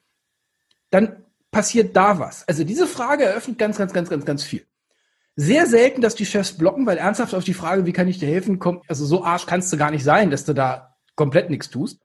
Dann 0.89 1.23
passiert 1.51 1.97
da 1.97 2.19
was. 2.19 2.47
Also 2.49 2.65
diese 2.65 2.87
Frage 2.87 3.25
eröffnet 3.25 3.59
ganz, 3.59 3.79
ganz, 3.79 3.93
ganz, 3.93 4.11
ganz, 4.11 4.25
ganz 4.25 4.43
viel. 4.43 4.67
Sehr 5.37 5.67
selten, 5.67 6.01
dass 6.01 6.15
die 6.15 6.27
Chefs 6.27 6.53
blocken, 6.53 6.85
weil 6.87 6.99
ernsthaft 6.99 7.35
auf 7.35 7.45
die 7.45 7.55
Frage, 7.55 7.87
wie 7.87 7.93
kann 7.93 8.09
ich 8.09 8.19
dir 8.19 8.29
helfen, 8.29 8.59
kommt, 8.59 8.83
also 8.89 9.05
so 9.05 9.25
arsch 9.25 9.47
kannst 9.47 9.73
du 9.73 9.77
gar 9.77 9.91
nicht 9.91 10.05
sein, 10.05 10.31
dass 10.31 10.45
du 10.45 10.53
da 10.53 10.97
komplett 11.15 11.49
nichts 11.49 11.71
tust. 11.71 12.01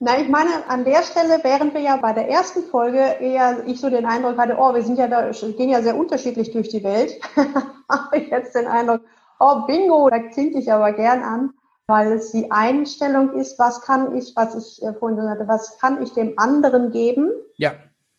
Na, 0.00 0.20
ich 0.20 0.28
meine, 0.28 0.50
an 0.68 0.84
der 0.84 1.02
Stelle, 1.02 1.40
während 1.42 1.74
wir 1.74 1.80
ja 1.80 1.96
bei 1.96 2.12
der 2.12 2.28
ersten 2.28 2.62
Folge 2.62 2.98
eher 3.20 3.64
ich 3.66 3.80
so 3.80 3.90
den 3.90 4.06
Eindruck 4.06 4.38
hatte, 4.38 4.56
oh, 4.56 4.72
wir 4.72 4.82
sind 4.82 4.96
ja 4.96 5.08
da, 5.08 5.30
gehen 5.30 5.70
ja 5.70 5.82
sehr 5.82 5.96
unterschiedlich 5.96 6.52
durch 6.52 6.68
die 6.68 6.84
Welt, 6.84 7.20
habe 7.88 8.18
ich 8.18 8.28
jetzt 8.28 8.54
den 8.54 8.68
Eindruck, 8.68 9.00
oh 9.40 9.66
Bingo, 9.66 10.08
da 10.08 10.20
klinge 10.20 10.58
ich 10.58 10.72
aber 10.72 10.92
gern 10.92 11.22
an, 11.22 11.50
weil 11.88 12.12
es 12.12 12.30
die 12.30 12.50
Einstellung 12.52 13.32
ist, 13.32 13.58
was 13.58 13.82
kann 13.82 14.14
ich, 14.16 14.34
was 14.36 14.54
ich 14.54 14.82
äh, 14.84 14.94
vorhin 14.94 15.16
gesagt 15.16 15.40
hatte, 15.40 15.48
was 15.48 15.78
kann 15.78 16.00
ich 16.00 16.12
dem 16.12 16.38
anderen 16.38 16.92
geben, 16.92 17.32
ja. 17.56 17.72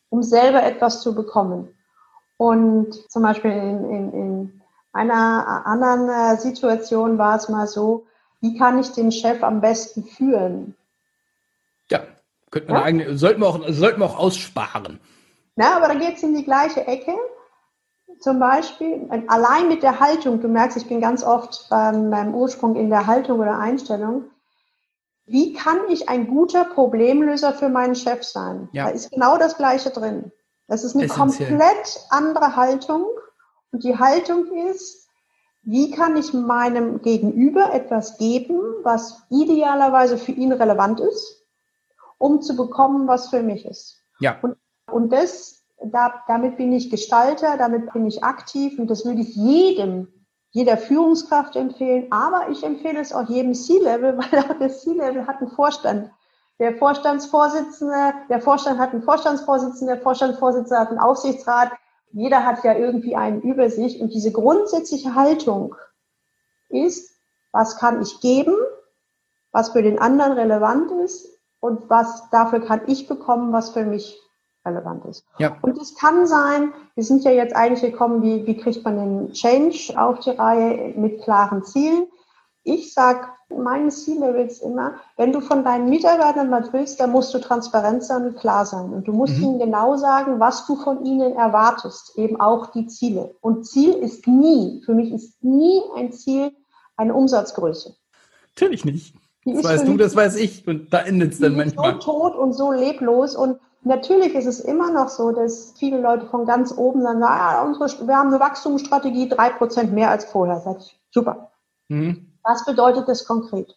Um 0.09 0.23
selber 0.23 0.63
etwas 0.63 1.01
zu 1.01 1.15
bekommen. 1.15 1.75
Und 2.37 2.93
zum 3.11 3.23
Beispiel 3.23 3.51
in, 3.51 3.89
in, 3.89 4.13
in 4.13 4.61
einer 4.93 5.65
anderen 5.65 6.09
äh, 6.09 6.37
Situation 6.37 7.17
war 7.17 7.35
es 7.35 7.49
mal 7.49 7.67
so, 7.67 8.05
wie 8.41 8.57
kann 8.57 8.79
ich 8.79 8.91
den 8.91 9.11
Chef 9.11 9.43
am 9.43 9.61
besten 9.61 10.03
führen? 10.03 10.75
Ja, 11.89 12.01
könnte 12.51 12.71
man 12.71 12.81
ja? 12.81 12.85
eigentlich, 12.85 13.19
sollten 13.19 13.41
wir 13.41 13.47
auch, 13.47 13.59
sollten 13.67 13.99
wir 13.99 14.05
auch 14.05 14.17
aussparen. 14.17 14.99
Na, 15.55 15.75
aber 15.75 15.89
da 15.89 15.95
geht 15.95 16.17
es 16.17 16.23
in 16.23 16.35
die 16.35 16.45
gleiche 16.45 16.87
Ecke 16.87 17.13
zum 18.19 18.39
Beispiel, 18.39 19.07
allein 19.27 19.69
mit 19.69 19.81
der 19.81 19.99
Haltung, 19.99 20.41
du 20.41 20.47
merkst, 20.49 20.77
ich 20.77 20.87
bin 20.87 20.99
ganz 20.99 21.23
oft 21.23 21.67
beim, 21.69 22.09
beim 22.09 22.35
Ursprung 22.35 22.75
in 22.75 22.89
der 22.89 23.07
Haltung 23.07 23.39
oder 23.39 23.57
Einstellung. 23.57 24.25
Wie 25.29 25.53
kann 25.53 25.77
ich 25.89 26.09
ein 26.09 26.27
guter 26.27 26.65
Problemlöser 26.65 27.53
für 27.53 27.69
meinen 27.69 27.95
Chef 27.95 28.24
sein? 28.24 28.69
Ja. 28.71 28.86
Da 28.86 28.89
ist 28.89 29.12
genau 29.12 29.38
das 29.38 29.57
Gleiche 29.57 29.91
drin. 29.91 30.31
Das 30.67 30.83
ist 30.83 30.95
eine 30.95 31.05
Essentiell. 31.05 31.50
komplett 31.50 32.00
andere 32.09 32.55
Haltung. 32.55 33.05
Und 33.71 33.83
die 33.83 33.98
Haltung 33.98 34.45
ist, 34.69 35.07
wie 35.63 35.91
kann 35.91 36.17
ich 36.17 36.33
meinem 36.33 37.01
Gegenüber 37.01 37.74
etwas 37.74 38.17
geben, 38.17 38.59
was 38.83 39.24
idealerweise 39.29 40.17
für 40.17 40.31
ihn 40.31 40.51
relevant 40.51 41.00
ist, 41.00 41.45
um 42.17 42.41
zu 42.41 42.55
bekommen, 42.55 43.07
was 43.07 43.29
für 43.29 43.43
mich 43.43 43.65
ist. 43.65 43.98
Ja. 44.19 44.39
Und, 44.41 44.57
und 44.91 45.12
das, 45.12 45.63
da, 45.83 46.24
damit 46.27 46.57
bin 46.57 46.74
ich 46.74 46.89
Gestalter, 46.89 47.57
damit 47.57 47.93
bin 47.93 48.07
ich 48.07 48.24
aktiv 48.24 48.79
und 48.79 48.89
das 48.89 49.05
würde 49.05 49.21
ich 49.21 49.36
jedem 49.36 50.07
jeder 50.51 50.77
Führungskraft 50.77 51.55
empfehlen, 51.55 52.07
aber 52.11 52.49
ich 52.49 52.63
empfehle 52.63 52.99
es 52.99 53.13
auch 53.13 53.29
jedem 53.29 53.53
C-Level, 53.53 54.17
weil 54.31 54.39
auch 54.39 54.57
der 54.57 54.69
C-Level 54.69 55.27
hat 55.27 55.41
einen 55.41 55.51
Vorstand. 55.51 56.11
Der 56.59 56.75
Vorstandsvorsitzende, 56.75 58.13
der 58.29 58.41
Vorstand 58.41 58.79
hat 58.79 58.91
einen 58.91 59.03
Vorstandsvorsitzenden, 59.03 59.95
der 59.95 60.03
Vorstandsvorsitzende 60.03 60.79
hat 60.79 60.89
einen 60.89 60.99
Aufsichtsrat. 60.99 61.71
Jeder 62.11 62.45
hat 62.45 62.63
ja 62.63 62.73
irgendwie 62.73 63.15
einen 63.15 63.41
Übersicht 63.41 64.01
und 64.01 64.13
diese 64.13 64.31
grundsätzliche 64.31 65.15
Haltung 65.15 65.75
ist, 66.67 67.15
was 67.51 67.77
kann 67.77 68.01
ich 68.01 68.19
geben, 68.19 68.55
was 69.51 69.69
für 69.69 69.81
den 69.81 69.99
anderen 69.99 70.33
relevant 70.33 70.91
ist 71.03 71.29
und 71.59 71.89
was 71.89 72.29
dafür 72.29 72.59
kann 72.59 72.81
ich 72.87 73.07
bekommen, 73.07 73.53
was 73.53 73.69
für 73.69 73.85
mich 73.85 74.19
relevant 74.69 75.05
ist. 75.05 75.25
Ja. 75.38 75.57
Und 75.61 75.77
es 75.77 75.95
kann 75.95 76.27
sein, 76.27 76.73
wir 76.95 77.03
sind 77.03 77.23
ja 77.23 77.31
jetzt 77.31 77.55
eigentlich 77.55 77.81
gekommen, 77.81 78.21
wie, 78.21 78.45
wie 78.45 78.57
kriegt 78.57 78.83
man 78.83 78.97
den 78.97 79.33
Change 79.33 79.93
auf 79.97 80.19
die 80.19 80.31
Reihe 80.31 80.93
mit 80.95 81.21
klaren 81.21 81.63
Zielen. 81.63 82.07
Ich 82.63 82.93
sage 82.93 83.27
meinen 83.49 83.89
C-Levels 83.89 84.59
immer, 84.59 84.93
wenn 85.17 85.31
du 85.33 85.41
von 85.41 85.63
deinen 85.63 85.89
Mitarbeitern 85.89 86.51
was 86.51 86.71
willst, 86.71 86.99
dann 86.99 87.11
musst 87.11 87.33
du 87.33 87.39
transparent 87.39 88.03
sein 88.03 88.27
und 88.27 88.38
klar 88.38 88.65
sein. 88.65 88.93
Und 88.93 89.07
du 89.07 89.11
musst 89.11 89.38
mhm. 89.38 89.43
ihnen 89.43 89.59
genau 89.59 89.97
sagen, 89.97 90.39
was 90.39 90.67
du 90.67 90.75
von 90.75 91.03
ihnen 91.03 91.35
erwartest, 91.35 92.17
eben 92.17 92.39
auch 92.39 92.67
die 92.67 92.88
Ziele. 92.88 93.35
Und 93.41 93.65
Ziel 93.65 93.93
ist 93.93 94.27
nie, 94.27 94.81
für 94.85 94.93
mich 94.93 95.11
ist 95.11 95.43
nie 95.43 95.81
ein 95.95 96.11
Ziel 96.11 96.51
eine 96.95 97.13
Umsatzgröße. 97.13 97.95
Natürlich 98.55 98.85
nicht. 98.85 99.15
Das 99.45 99.63
weißt 99.63 99.88
du, 99.88 99.97
das 99.97 100.15
weiß 100.15 100.35
ich. 100.35 100.67
Und 100.67 100.93
da 100.93 100.99
endet 100.99 101.33
es 101.33 101.39
dann 101.39 101.55
manchmal. 101.55 101.93
So 101.93 101.99
tot 101.99 102.35
und 102.35 102.53
so 102.53 102.71
leblos. 102.71 103.35
Und 103.35 103.57
Natürlich 103.81 104.36
ist 104.36 104.45
es 104.45 104.59
immer 104.59 104.91
noch 104.91 105.09
so, 105.09 105.31
dass 105.31 105.74
viele 105.77 106.01
Leute 106.01 106.25
von 106.27 106.45
ganz 106.45 106.77
oben 106.77 107.01
sagen, 107.01 107.19
naja, 107.19 107.63
unsere, 107.63 108.07
wir 108.07 108.17
haben 108.17 108.29
eine 108.29 108.39
Wachstumsstrategie, 108.39 109.29
drei 109.29 109.50
Prozent 109.50 109.93
mehr 109.93 110.09
als 110.09 110.25
vorher. 110.25 110.59
Sag 110.59 110.79
ich, 110.79 111.00
super. 111.12 111.51
Mhm. 111.88 112.27
Was 112.43 112.65
bedeutet 112.65 113.07
das 113.07 113.25
konkret? 113.25 113.75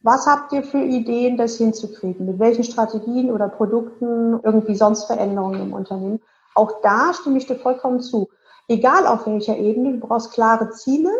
Was 0.00 0.26
habt 0.26 0.52
ihr 0.52 0.62
für 0.62 0.82
Ideen, 0.82 1.36
das 1.36 1.56
hinzukriegen? 1.56 2.26
Mit 2.26 2.38
welchen 2.38 2.64
Strategien 2.64 3.32
oder 3.32 3.48
Produkten 3.48 4.38
irgendwie 4.42 4.76
sonst 4.76 5.06
Veränderungen 5.06 5.60
im 5.60 5.72
Unternehmen? 5.72 6.20
Auch 6.54 6.80
da 6.82 7.12
stimme 7.12 7.38
ich 7.38 7.46
dir 7.46 7.56
vollkommen 7.56 8.00
zu. 8.00 8.28
Egal 8.68 9.06
auf 9.06 9.26
welcher 9.26 9.56
Ebene, 9.56 9.94
du 9.94 10.06
brauchst 10.06 10.32
klare 10.32 10.70
Ziele 10.70 11.10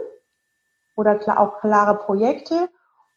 oder 0.94 1.18
auch 1.38 1.60
klare 1.60 1.96
Projekte 1.96 2.68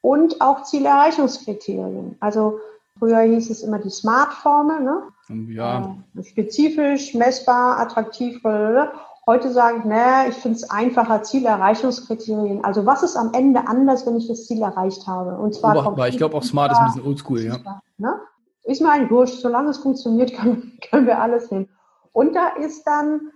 und 0.02 0.42
auch 0.42 0.64
Zielerreichungskriterien. 0.64 2.18
Also 2.20 2.60
Früher 3.00 3.22
hieß 3.22 3.50
es 3.50 3.64
immer 3.64 3.80
die 3.80 3.90
Smart-Formel, 3.90 4.82
ne? 4.82 5.04
Ja. 5.48 5.96
Äh, 6.18 6.24
spezifisch, 6.24 7.14
messbar, 7.16 7.80
attraktiv. 7.80 8.42
Blablabla. 8.44 8.92
Heute 9.26 9.52
sage 9.52 9.78
ich, 9.78 9.86
naja, 9.86 10.28
ich 10.28 10.36
finde 10.36 10.58
es 10.58 10.70
einfacher, 10.72 11.22
Zielerreichungskriterien. 11.22 12.64
Also 12.64 12.88
was 12.88 13.04
ist 13.04 13.16
am 13.16 13.32
Ende 13.34 13.68
anders, 13.68 14.08
wenn 14.08 14.18
ich 14.18 14.28
das 14.28 14.48
Ziel 14.48 14.62
erreicht 14.62 15.06
habe? 15.06 15.38
Und 15.38 15.54
zwar 15.54 15.78
Obachtbar. 15.78 16.08
Ich 16.08 16.18
glaube 16.18 16.36
auch 16.36 16.44
Smart 16.44 16.72
ist 16.72 16.80
ein 16.80 16.86
bisschen 16.88 17.06
oldschool, 17.06 17.42
ja. 17.42 17.82
Ne? 18.00 18.20
Ist 18.64 18.82
mir 18.82 18.92
eigentlich 18.92 19.12
wurscht, 19.12 19.40
solange 19.40 19.70
es 19.70 19.78
funktioniert, 19.78 20.34
können, 20.36 20.80
können 20.90 21.06
wir 21.06 21.22
alles 21.22 21.52
nehmen. 21.52 21.70
Und 22.12 22.36
da 22.36 22.48
ist 22.60 22.88
dann 22.88 23.30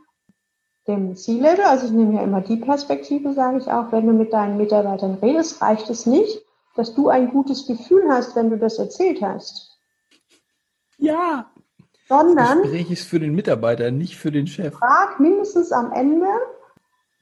dem 0.88 1.15
C-Level, 1.15 1.63
also 1.63 1.86
ich 1.86 1.91
nehme 1.91 2.15
ja 2.15 2.24
immer 2.24 2.41
die 2.41 2.58
Perspektive, 2.58 3.34
sage 3.34 3.60
ich 3.60 3.72
auch, 3.72 3.91
wenn 3.91 4.08
du 4.08 4.13
mit 4.13 4.34
deinen 4.34 4.58
Mitarbeitern 4.58 5.20
redest, 5.22 5.62
reicht 5.62 5.89
es 5.91 6.08
nicht, 6.08 6.41
dass 6.75 6.93
du 6.93 7.09
ein 7.09 7.31
gutes 7.31 7.67
Gefühl 7.67 8.09
hast, 8.09 8.35
wenn 8.35 8.49
du 8.49 8.57
das 8.57 8.79
erzählt 8.79 9.21
hast. 9.21 9.79
Ja. 10.97 11.51
Sondern. 12.07 12.35
Das 12.35 12.61
Gespräch 12.63 12.91
ist 12.91 13.07
für 13.07 13.19
den 13.19 13.35
Mitarbeiter, 13.35 13.91
nicht 13.91 14.17
für 14.17 14.31
den 14.31 14.47
Chef. 14.47 14.75
Frag 14.75 15.19
mindestens 15.19 15.71
am 15.71 15.91
Ende, 15.91 16.27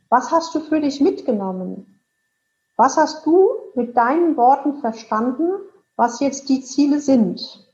was 0.09 0.31
hast 0.31 0.55
du 0.55 0.59
für 0.59 0.79
dich 0.79 1.01
mitgenommen? 1.01 1.99
Was 2.77 2.97
hast 2.97 3.25
du 3.25 3.49
mit 3.75 3.95
deinen 3.95 4.37
Worten 4.37 4.81
verstanden, 4.81 5.51
was 5.95 6.19
jetzt 6.19 6.49
die 6.49 6.61
Ziele 6.61 6.99
sind? 6.99 7.67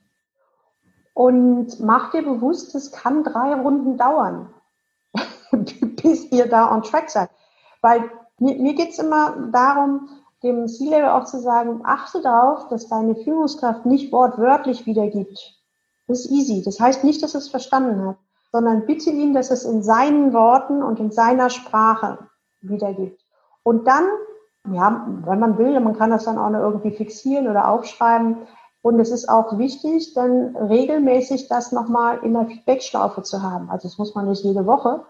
Und 1.13 1.79
mach 1.79 2.11
dir 2.11 2.23
bewusst, 2.23 2.75
es 2.75 2.91
kann 2.91 3.23
drei 3.23 3.55
Runden 3.55 3.97
dauern, 3.97 4.53
bis 5.51 6.31
ihr 6.31 6.47
da 6.47 6.71
on 6.71 6.83
track 6.83 7.09
seid. 7.09 7.29
Weil 7.81 8.11
mir, 8.37 8.55
mir 8.61 8.75
geht 8.75 8.89
es 8.89 8.99
immer 8.99 9.49
darum, 9.51 10.09
dem 10.43 10.67
C-Level 10.67 11.09
auch 11.09 11.25
zu 11.25 11.39
sagen, 11.39 11.81
achte 11.83 12.21
darauf, 12.21 12.67
dass 12.67 12.87
deine 12.87 13.15
Führungskraft 13.15 13.85
nicht 13.85 14.11
wortwörtlich 14.11 14.85
wiedergibt. 14.85 15.55
Das 16.07 16.21
ist 16.21 16.31
easy. 16.31 16.61
Das 16.63 16.79
heißt 16.79 17.03
nicht, 17.03 17.23
dass 17.23 17.35
es 17.35 17.49
verstanden 17.49 18.05
hat, 18.05 18.17
sondern 18.51 18.85
bitte 18.85 19.09
ihn, 19.09 19.33
dass 19.33 19.51
es 19.51 19.65
in 19.65 19.83
seinen 19.83 20.33
Worten 20.33 20.83
und 20.83 20.99
in 20.99 21.11
seiner 21.11 21.49
Sprache 21.49 22.19
wiedergibt. 22.61 23.21
Und 23.63 23.87
dann, 23.87 24.05
ja, 24.71 25.07
wenn 25.25 25.39
man 25.39 25.57
will, 25.57 25.79
man 25.79 25.97
kann 25.97 26.11
das 26.11 26.25
dann 26.25 26.37
auch 26.37 26.49
noch 26.49 26.59
irgendwie 26.59 26.91
fixieren 26.91 27.47
oder 27.47 27.67
aufschreiben. 27.67 28.37
Und 28.81 28.99
es 28.99 29.11
ist 29.11 29.27
auch 29.27 29.57
wichtig, 29.57 30.13
dann 30.13 30.55
regelmäßig 30.55 31.49
das 31.49 31.71
nochmal 31.71 32.19
in 32.23 32.33
der 32.33 32.45
Feedbackschlaufe 32.45 33.23
zu 33.23 33.41
haben. 33.41 33.69
Also 33.69 33.87
das 33.87 33.97
muss 33.97 34.15
man 34.15 34.29
nicht 34.29 34.43
jede 34.43 34.65
Woche, 34.65 35.03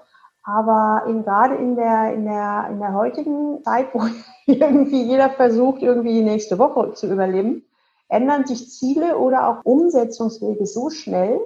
aber 0.47 1.03
in, 1.09 1.23
gerade 1.23 1.55
in 1.55 1.75
der, 1.75 2.13
in, 2.13 2.23
der, 2.23 2.69
in 2.71 2.79
der 2.79 2.93
heutigen 2.93 3.61
Zeit, 3.65 3.93
wo 3.93 4.03
irgendwie 4.45 5.03
jeder 5.03 5.29
versucht, 5.29 5.81
irgendwie 5.81 6.13
die 6.13 6.23
nächste 6.23 6.57
Woche 6.57 6.93
zu 6.93 7.11
überleben, 7.11 7.65
ändern 8.07 8.47
sich 8.47 8.69
Ziele 8.71 9.17
oder 9.17 9.49
auch 9.49 9.65
Umsetzungswege 9.65 10.65
so 10.65 10.89
schnell, 10.89 11.37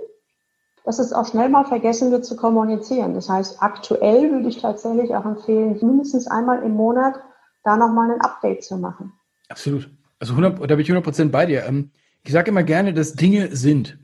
dass 0.86 1.00
es 1.00 1.14
auch 1.14 1.26
schnell 1.26 1.50
mal 1.50 1.66
vergessen 1.66 2.12
wird 2.12 2.26
zu 2.26 2.36
kommunizieren. 2.36 3.16
Das 3.16 3.28
heißt, 3.28 3.64
aktuell 3.64 4.32
würde 4.32 4.48
ich 4.48 4.62
tatsächlich 4.62 5.16
auch 5.16 5.26
empfehlen, 5.26 5.80
mindestens 5.82 6.28
einmal 6.28 6.62
im 6.62 6.74
Monat 6.74 7.16
da 7.64 7.78
nochmal 7.78 8.12
ein 8.12 8.22
Update 8.22 8.64
zu 8.64 8.78
machen. 8.78 9.14
Absolut. 9.50 9.90
Also 10.20 10.34
100, 10.34 10.60
da 10.62 10.76
bin 10.76 10.80
ich 10.80 10.90
100 10.90 11.04
Prozent 11.04 11.32
bei 11.32 11.48
dir. 11.48 11.66
Ähm, 11.66 11.90
ich 12.24 12.32
sage 12.32 12.52
immer 12.52 12.64
gerne, 12.64 12.94
dass 12.94 13.14
Dinge 13.14 13.56
sind. 13.56 13.98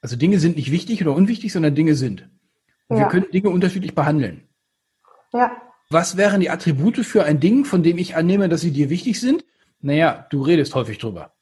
Also 0.00 0.16
Dinge 0.16 0.38
sind 0.38 0.56
nicht 0.56 0.72
wichtig 0.72 1.02
oder 1.02 1.14
unwichtig, 1.14 1.52
sondern 1.52 1.74
Dinge 1.74 1.94
sind. 1.94 2.30
Ja. 2.88 2.98
wir 2.98 3.06
können 3.06 3.30
Dinge 3.32 3.50
unterschiedlich 3.50 3.94
behandeln. 3.94 4.48
Ja. 5.32 5.52
Was 5.90 6.16
wären 6.16 6.40
die 6.40 6.50
Attribute 6.50 6.98
für 6.98 7.24
ein 7.24 7.40
Ding, 7.40 7.64
von 7.64 7.82
dem 7.82 7.98
ich 7.98 8.16
annehme, 8.16 8.48
dass 8.48 8.60
sie 8.60 8.72
dir 8.72 8.90
wichtig 8.90 9.20
sind? 9.20 9.44
Naja, 9.80 10.26
du 10.30 10.42
redest 10.42 10.74
häufig 10.74 10.98
drüber. 10.98 11.32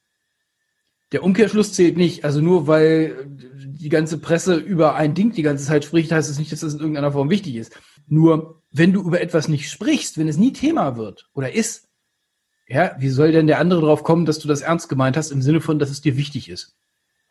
Der 1.12 1.22
Umkehrschluss 1.22 1.72
zählt 1.72 1.96
nicht. 1.96 2.24
Also 2.24 2.40
nur 2.40 2.66
weil 2.66 3.26
die 3.28 3.88
ganze 3.88 4.18
Presse 4.18 4.56
über 4.56 4.94
ein 4.94 5.14
Ding 5.14 5.32
die 5.32 5.42
ganze 5.42 5.64
Zeit 5.64 5.84
spricht, 5.84 6.12
heißt 6.12 6.28
es 6.28 6.34
das 6.34 6.38
nicht, 6.38 6.52
dass 6.52 6.60
das 6.60 6.74
in 6.74 6.80
irgendeiner 6.80 7.12
Form 7.12 7.30
wichtig 7.30 7.56
ist. 7.56 7.78
Nur 8.08 8.62
wenn 8.70 8.92
du 8.92 9.02
über 9.02 9.20
etwas 9.20 9.48
nicht 9.48 9.70
sprichst, 9.70 10.18
wenn 10.18 10.28
es 10.28 10.36
nie 10.36 10.52
Thema 10.52 10.96
wird 10.96 11.28
oder 11.32 11.52
ist, 11.52 11.88
ja, 12.68 12.96
wie 12.98 13.10
soll 13.10 13.32
denn 13.32 13.46
der 13.46 13.60
andere 13.60 13.80
darauf 13.80 14.02
kommen, 14.02 14.26
dass 14.26 14.40
du 14.40 14.48
das 14.48 14.60
ernst 14.60 14.88
gemeint 14.88 15.16
hast 15.16 15.30
im 15.30 15.42
Sinne 15.42 15.60
von, 15.60 15.78
dass 15.78 15.90
es 15.90 16.00
dir 16.00 16.16
wichtig 16.16 16.48
ist? 16.48 16.76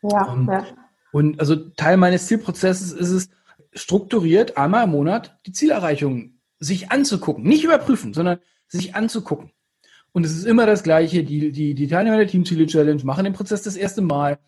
Ja. 0.02 0.32
Um, 0.32 0.50
ja. 0.50 0.66
Und 1.12 1.40
also 1.40 1.56
Teil 1.56 1.98
meines 1.98 2.28
Zielprozesses 2.28 2.92
ist 2.92 3.12
es, 3.12 3.30
strukturiert 3.76 4.58
einmal 4.58 4.86
im 4.86 4.92
Monat 4.92 5.38
die 5.46 5.52
Zielerreichung 5.52 6.40
sich 6.60 6.92
anzugucken. 6.92 7.44
Nicht 7.44 7.64
überprüfen, 7.64 8.14
sondern 8.14 8.40
sich 8.68 8.96
anzugucken. 8.96 9.52
Und 10.14 10.26
es 10.26 10.32
ist 10.32 10.46
immer 10.46 10.66
das 10.66 10.84
Gleiche. 10.84 11.24
Die, 11.24 11.52
die, 11.52 11.74
die 11.76 11.88
Teilnehmer 11.88 12.18
der 12.18 12.28
Teamziele-Challenge 12.28 13.04
machen 13.04 13.26
den 13.26 13.34
Prozess 13.34 13.64
das 13.64 13.76
erste 13.76 14.02
Mal. 14.02 14.40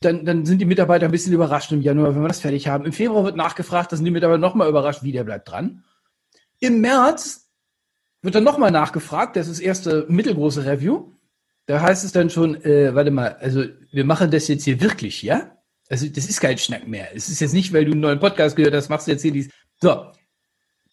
Dann, 0.00 0.24
dann 0.24 0.46
sind 0.46 0.60
die 0.60 0.64
Mitarbeiter 0.64 1.04
ein 1.04 1.12
bisschen 1.12 1.34
überrascht 1.34 1.72
im 1.72 1.82
Januar, 1.82 2.14
wenn 2.14 2.22
wir 2.22 2.28
das 2.28 2.40
fertig 2.40 2.68
haben. 2.68 2.86
Im 2.86 2.92
Februar 2.92 3.24
wird 3.24 3.36
nachgefragt, 3.36 3.92
dann 3.92 3.98
sind 3.98 4.06
die 4.06 4.10
Mitarbeiter 4.10 4.40
nochmal 4.40 4.68
überrascht, 4.68 5.02
wie 5.02 5.12
der 5.12 5.24
bleibt 5.24 5.50
dran. 5.50 5.84
Im 6.58 6.80
März 6.80 7.50
wird 8.22 8.34
dann 8.34 8.44
nochmal 8.44 8.70
nachgefragt, 8.70 9.36
das 9.36 9.48
ist 9.48 9.58
das 9.58 9.64
erste 9.64 10.06
mittelgroße 10.08 10.64
Review. 10.64 11.12
Da 11.66 11.82
heißt 11.82 12.04
es 12.04 12.12
dann 12.12 12.30
schon, 12.30 12.56
äh, 12.64 12.94
warte 12.94 13.10
mal, 13.10 13.36
also 13.40 13.64
wir 13.92 14.04
machen 14.06 14.30
das 14.30 14.48
jetzt 14.48 14.64
hier 14.64 14.80
wirklich, 14.80 15.22
ja? 15.22 15.56
Also 15.90 16.06
das 16.06 16.26
ist 16.26 16.40
kein 16.40 16.56
Schnack 16.56 16.86
mehr. 16.86 17.08
Es 17.14 17.28
ist 17.28 17.40
jetzt 17.40 17.52
nicht, 17.52 17.72
weil 17.72 17.84
du 17.84 17.92
einen 17.92 18.00
neuen 18.00 18.20
Podcast 18.20 18.56
gehört 18.56 18.74
hast, 18.74 18.88
machst 18.88 19.08
du 19.08 19.10
jetzt 19.10 19.22
hier 19.22 19.32
dies. 19.32 19.50
So, 19.80 20.06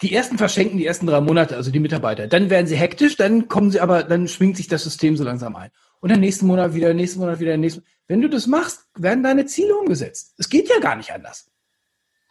die 0.01 0.13
ersten 0.13 0.37
verschenken 0.37 0.77
die 0.77 0.85
ersten 0.85 1.05
drei 1.05 1.21
Monate, 1.21 1.55
also 1.55 1.71
die 1.71 1.79
Mitarbeiter. 1.79 2.27
Dann 2.27 2.49
werden 2.49 2.67
sie 2.67 2.75
hektisch, 2.75 3.15
dann 3.15 3.47
kommen 3.47 3.69
sie 3.69 3.79
aber, 3.79 4.03
dann 4.03 4.27
schwingt 4.27 4.57
sich 4.57 4.67
das 4.67 4.83
System 4.83 5.15
so 5.15 5.23
langsam 5.23 5.55
ein. 5.55 5.69
Und 5.99 6.11
dann 6.11 6.19
nächsten 6.19 6.47
Monat 6.47 6.73
wieder, 6.73 6.93
nächsten 6.93 7.19
Monat 7.19 7.39
wieder, 7.39 7.57
nächsten. 7.57 7.83
Wenn 8.07 8.21
du 8.21 8.29
das 8.29 8.47
machst, 8.47 8.87
werden 8.95 9.23
deine 9.23 9.45
Ziele 9.45 9.75
umgesetzt. 9.75 10.33
Es 10.37 10.49
geht 10.49 10.67
ja 10.69 10.79
gar 10.79 10.95
nicht 10.95 11.13
anders. 11.13 11.49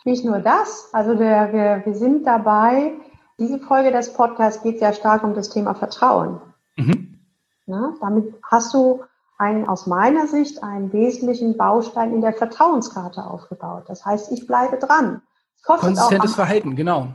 Nicht 0.05 0.25
nur 0.25 0.41
das. 0.41 0.89
Also 0.93 1.15
der, 1.15 1.53
wir, 1.53 1.83
wir 1.85 1.95
sind 1.95 2.27
dabei. 2.27 2.93
Diese 3.39 3.59
Folge 3.59 3.91
des 3.93 4.13
Podcasts 4.13 4.63
geht 4.63 4.79
sehr 4.79 4.93
stark 4.93 5.23
um 5.25 5.35
das 5.35 5.51
Thema 5.51 5.75
Vertrauen. 5.75 6.41
Mhm. 6.77 7.19
Ne? 7.67 7.95
Damit 8.01 8.35
hast 8.51 8.73
du 8.73 9.03
einen, 9.39 9.69
aus 9.69 9.87
meiner 9.87 10.27
Sicht 10.27 10.63
einen 10.63 10.93
wesentlichen 10.93 11.57
Baustein 11.57 12.15
in 12.15 12.21
der 12.21 12.33
Vertrauenskarte 12.33 13.25
aufgebaut. 13.25 13.85
Das 13.89 14.05
heißt, 14.05 14.33
ich 14.33 14.47
bleibe 14.47 14.79
dran. 14.79 15.23
Konsistentes 15.65 16.35
Verhalten, 16.35 16.77
genau. 16.77 17.09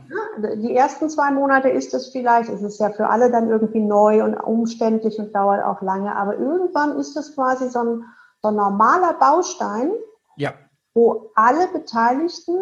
Die 0.56 0.76
ersten 0.76 1.08
zwei 1.08 1.30
Monate 1.30 1.70
ist 1.70 1.94
es 1.94 2.08
vielleicht, 2.08 2.50
es 2.50 2.62
ist 2.62 2.78
ja 2.80 2.90
für 2.90 3.08
alle 3.08 3.30
dann 3.30 3.48
irgendwie 3.48 3.80
neu 3.80 4.22
und 4.22 4.34
umständlich 4.34 5.18
und 5.18 5.34
dauert 5.34 5.64
auch 5.64 5.80
lange, 5.80 6.14
aber 6.14 6.36
irgendwann 6.36 6.98
ist 6.98 7.16
es 7.16 7.34
quasi 7.34 7.70
so 7.70 7.80
ein, 7.80 8.04
so 8.42 8.48
ein 8.48 8.56
normaler 8.56 9.14
Baustein, 9.14 9.90
ja. 10.36 10.52
wo 10.92 11.30
alle 11.34 11.66
Beteiligten 11.68 12.56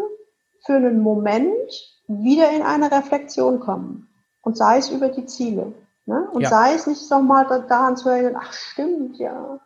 für 0.64 0.74
einen 0.74 1.00
Moment 1.02 1.70
wieder 2.06 2.50
in 2.50 2.62
eine 2.62 2.90
Reflexion 2.92 3.58
kommen. 3.60 4.08
Und 4.42 4.56
sei 4.56 4.78
es 4.78 4.90
über 4.90 5.08
die 5.08 5.26
Ziele. 5.26 5.72
Ne? 6.10 6.28
Und 6.32 6.40
ja. 6.40 6.48
sei 6.48 6.74
es 6.74 6.88
nicht 6.88 7.08
nochmal 7.08 7.46
daran 7.68 7.96
zu 7.96 8.08
erinnern, 8.08 8.34
ach 8.36 8.52
stimmt, 8.52 9.16
ja. 9.18 9.60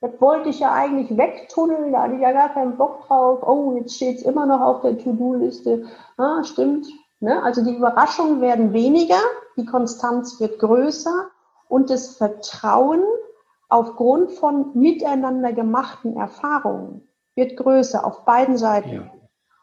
Das 0.00 0.20
wollte 0.20 0.48
ich 0.48 0.58
ja 0.58 0.72
eigentlich 0.72 1.16
wegtunneln, 1.16 1.92
da 1.92 2.02
hatte 2.02 2.14
ich 2.14 2.20
ja 2.20 2.32
gar 2.32 2.48
keinen 2.48 2.76
Bock 2.76 3.06
drauf. 3.06 3.44
Oh, 3.46 3.76
jetzt 3.76 3.94
steht 3.94 4.18
es 4.18 4.22
immer 4.22 4.44
noch 4.44 4.60
auf 4.60 4.80
der 4.82 4.98
To-Do-Liste. 4.98 5.86
Ah, 6.16 6.42
stimmt. 6.42 6.88
Ne? 7.20 7.40
Also 7.44 7.64
die 7.64 7.76
Überraschungen 7.76 8.40
werden 8.40 8.72
weniger, 8.72 9.20
die 9.56 9.66
Konstanz 9.66 10.40
wird 10.40 10.58
größer 10.58 11.28
und 11.68 11.90
das 11.90 12.16
Vertrauen 12.16 13.04
aufgrund 13.68 14.32
von 14.32 14.72
miteinander 14.74 15.52
gemachten 15.52 16.16
Erfahrungen 16.16 17.08
wird 17.36 17.56
größer 17.56 18.04
auf 18.04 18.24
beiden 18.24 18.56
Seiten. 18.56 18.90
Ja. 18.90 19.12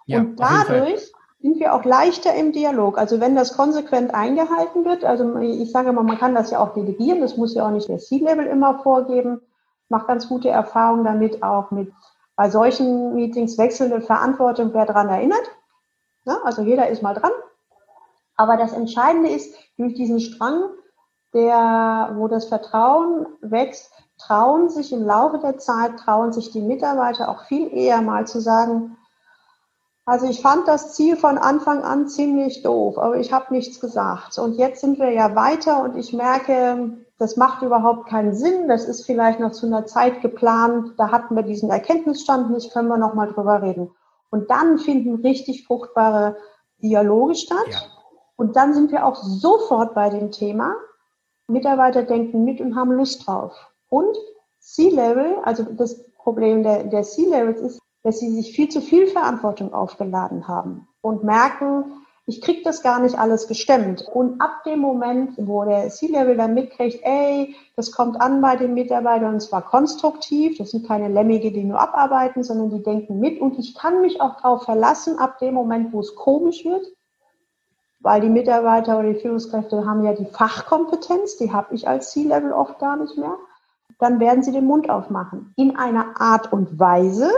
Ja, 0.06 0.20
und 0.20 0.40
dadurch 0.40 1.12
sind 1.40 1.60
wir 1.60 1.74
auch 1.74 1.84
leichter 1.84 2.34
im 2.34 2.52
Dialog. 2.52 2.98
Also 2.98 3.20
wenn 3.20 3.36
das 3.36 3.56
konsequent 3.56 4.14
eingehalten 4.14 4.86
wird, 4.86 5.04
also 5.06 5.38
ich 5.38 5.72
sage 5.72 5.92
mal, 5.92 6.04
man 6.04 6.18
kann 6.18 6.34
das 6.34 6.52
ja 6.52 6.60
auch 6.60 6.74
delegieren, 6.74 7.22
das 7.22 7.38
muss 7.38 7.54
ja 7.54 7.66
auch 7.66 7.72
nicht 7.72 7.90
der 7.90 8.00
C-Level 8.00 8.46
immer 8.46 8.80
vorgeben. 8.80 9.42
Ich 9.84 9.90
mache 9.90 10.08
ganz 10.08 10.28
gute 10.28 10.50
Erfahrungen 10.50 11.04
damit, 11.04 11.44
auch 11.44 11.72
mit 11.72 11.92
bei 12.36 12.50
solchen 12.50 13.16
Meetings 13.16 13.58
wechselnde 13.58 14.02
Verantwortung, 14.02 14.72
wer 14.74 14.86
daran 14.86 15.10
erinnert. 15.10 15.44
Ja, 16.26 16.40
also 16.44 16.64
jeder 16.64 16.90
ist 16.90 17.02
mal 17.02 17.14
dran. 17.14 17.32
Aber 18.36 18.58
das 18.58 18.74
Entscheidende 18.74 19.30
ist, 19.30 19.56
durch 19.78 19.94
diesen 19.94 20.20
Strang, 20.20 20.64
der, 21.34 22.12
wo 22.16 22.28
das 22.28 22.46
Vertrauen 22.46 23.28
wächst, 23.42 23.92
trauen 24.18 24.70
sich 24.70 24.92
im 24.92 25.06
Laufe 25.06 25.40
der 25.40 25.58
Zeit, 25.58 25.98
trauen 25.98 26.34
sich 26.34 26.52
die 26.52 26.62
Mitarbeiter 26.62 27.30
auch 27.30 27.46
viel 27.46 27.72
eher 27.74 28.02
mal 28.02 28.26
zu 28.26 28.40
sagen, 28.40 28.98
also 30.06 30.28
ich 30.28 30.42
fand 30.42 30.68
das 30.68 30.94
Ziel 30.94 31.18
von 31.18 31.40
Anfang 31.40 31.84
an 31.84 32.08
ziemlich 32.08 32.62
doof, 32.62 33.00
aber 33.00 33.18
ich 33.18 33.34
habe 33.34 33.54
nichts 33.54 33.80
gesagt. 33.80 34.38
Und 34.38 34.54
jetzt 34.54 34.82
sind 34.82 35.00
wir 35.00 35.12
ja 35.12 35.36
weiter 35.36 35.84
und 35.84 35.98
ich 35.98 36.14
merke, 36.14 36.98
das 37.18 37.38
macht 37.38 37.64
überhaupt 37.64 38.08
keinen 38.08 38.36
Sinn. 38.36 38.68
Das 38.68 38.86
ist 38.86 39.06
vielleicht 39.06 39.40
noch 39.40 39.52
zu 39.52 39.66
einer 39.66 39.88
Zeit 39.88 40.22
geplant. 40.22 40.94
Da 40.98 41.12
hatten 41.12 41.36
wir 41.36 41.42
diesen 41.42 41.72
Erkenntnisstand 41.72 42.52
nicht, 42.52 42.72
können 42.72 42.88
wir 42.88 42.98
noch 42.98 43.16
mal 43.16 43.32
drüber 43.32 43.64
reden. 43.64 43.92
Und 44.30 44.52
dann 44.52 44.78
finden 44.78 45.22
richtig 45.22 45.66
fruchtbare 45.66 46.38
Dialoge 46.84 47.36
statt. 47.36 47.68
Ja. 47.72 47.80
Und 48.36 48.56
dann 48.56 48.74
sind 48.74 48.92
wir 48.92 49.06
auch 49.06 49.16
sofort 49.16 49.96
bei 49.96 50.10
dem 50.10 50.30
Thema. 50.32 50.76
Mitarbeiter 51.48 52.04
denken 52.04 52.44
mit 52.44 52.62
und 52.62 52.76
haben 52.76 52.92
Lust 52.92 53.26
drauf. 53.26 53.54
Und 53.90 54.16
C-Level, 54.60 55.38
also 55.44 55.64
das 55.64 56.04
Problem 56.18 56.64
der, 56.64 56.84
der 56.84 57.04
C-Levels 57.04 57.62
ist, 57.62 57.82
dass 58.06 58.20
sie 58.20 58.30
sich 58.30 58.56
viel 58.56 58.70
zu 58.70 58.82
viel 58.82 59.08
Verantwortung 59.08 59.74
aufgeladen 59.74 60.48
haben 60.48 60.88
und 61.02 61.24
merken, 61.24 61.86
ich 62.28 62.40
krieg 62.40 62.64
das 62.64 62.84
gar 62.84 63.00
nicht 63.00 63.18
alles 63.18 63.48
gestemmt. 63.48 64.04
Und 64.08 64.40
ab 64.40 64.64
dem 64.64 64.78
Moment, 64.80 65.34
wo 65.38 65.66
der 65.66 65.90
C-Level 65.90 66.38
dann 66.38 66.54
mitkriegt, 66.54 67.00
ey, 67.04 67.56
das 67.76 67.92
kommt 67.92 68.22
an 68.22 68.42
bei 68.42 68.58
den 68.58 68.76
Mitarbeitern 68.76 69.34
und 69.34 69.40
zwar 69.40 69.64
konstruktiv, 69.64 70.60
das 70.60 70.70
sind 70.70 70.88
keine 70.88 71.08
Lemmige, 71.08 71.52
die 71.52 71.64
nur 71.64 71.80
abarbeiten, 71.80 72.44
sondern 72.44 72.70
die 72.70 72.84
denken 72.84 73.20
mit 73.20 73.42
und 73.42 73.58
ich 73.58 73.74
kann 73.74 74.02
mich 74.02 74.22
auch 74.22 74.40
darauf 74.40 74.66
verlassen, 74.66 75.18
ab 75.18 75.40
dem 75.40 75.56
Moment, 75.56 75.92
wo 75.92 76.00
es 76.00 76.16
komisch 76.16 76.64
wird, 76.64 76.86
weil 78.02 78.22
die 78.22 78.30
Mitarbeiter 78.30 79.00
oder 79.00 79.14
die 79.14 79.20
Führungskräfte 79.20 79.84
haben 79.84 80.04
ja 80.04 80.14
die 80.14 80.26
Fachkompetenz, 80.26 81.38
die 81.38 81.52
habe 81.52 81.74
ich 81.74 81.88
als 81.88 82.12
C-Level 82.12 82.54
oft 82.54 82.78
gar 82.78 82.98
nicht 82.98 83.18
mehr, 83.18 83.36
dann 83.98 84.20
werden 84.20 84.44
sie 84.44 84.52
den 84.52 84.66
Mund 84.66 84.92
aufmachen. 84.92 85.54
In 85.56 85.76
einer 85.76 86.22
Art 86.22 86.54
und 86.54 86.80
Weise, 86.80 87.32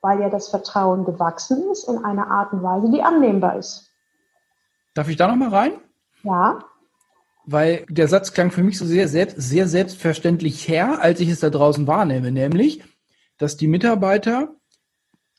weil 0.00 0.20
ja 0.20 0.30
das 0.30 0.48
Vertrauen 0.48 1.04
gewachsen 1.04 1.70
ist 1.70 1.88
in 1.88 2.04
einer 2.04 2.30
Art 2.30 2.52
und 2.52 2.62
Weise, 2.62 2.90
die 2.90 3.02
annehmbar 3.02 3.56
ist. 3.56 3.90
Darf 4.94 5.08
ich 5.08 5.16
da 5.16 5.28
noch 5.28 5.36
mal 5.36 5.48
rein? 5.48 5.72
Ja. 6.22 6.64
Weil 7.44 7.84
der 7.88 8.08
Satz 8.08 8.32
klang 8.32 8.50
für 8.50 8.62
mich 8.62 8.78
so 8.78 8.86
sehr, 8.86 9.08
selbst, 9.08 9.36
sehr 9.38 9.68
selbstverständlich 9.68 10.66
her, 10.68 10.98
als 11.00 11.20
ich 11.20 11.28
es 11.28 11.40
da 11.40 11.50
draußen 11.50 11.86
wahrnehme, 11.86 12.32
nämlich, 12.32 12.82
dass 13.38 13.56
die 13.56 13.68
Mitarbeiter, 13.68 14.54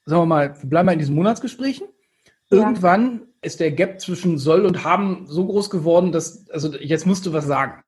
sagen 0.06 0.22
wir 0.22 0.26
mal, 0.26 0.62
wir 0.62 0.70
bleiben 0.70 0.86
mal 0.86 0.94
in 0.94 1.00
diesen 1.00 1.16
Monatsgesprächen, 1.16 1.88
ja. 2.50 2.58
irgendwann 2.60 3.28
ist 3.42 3.60
der 3.60 3.72
Gap 3.72 4.00
zwischen 4.00 4.38
soll 4.38 4.66
und 4.66 4.84
haben 4.84 5.26
so 5.28 5.46
groß 5.46 5.70
geworden, 5.70 6.12
dass, 6.12 6.50
also 6.50 6.74
jetzt 6.78 7.06
musst 7.06 7.26
du 7.26 7.34
was 7.34 7.46
sagen. 7.46 7.84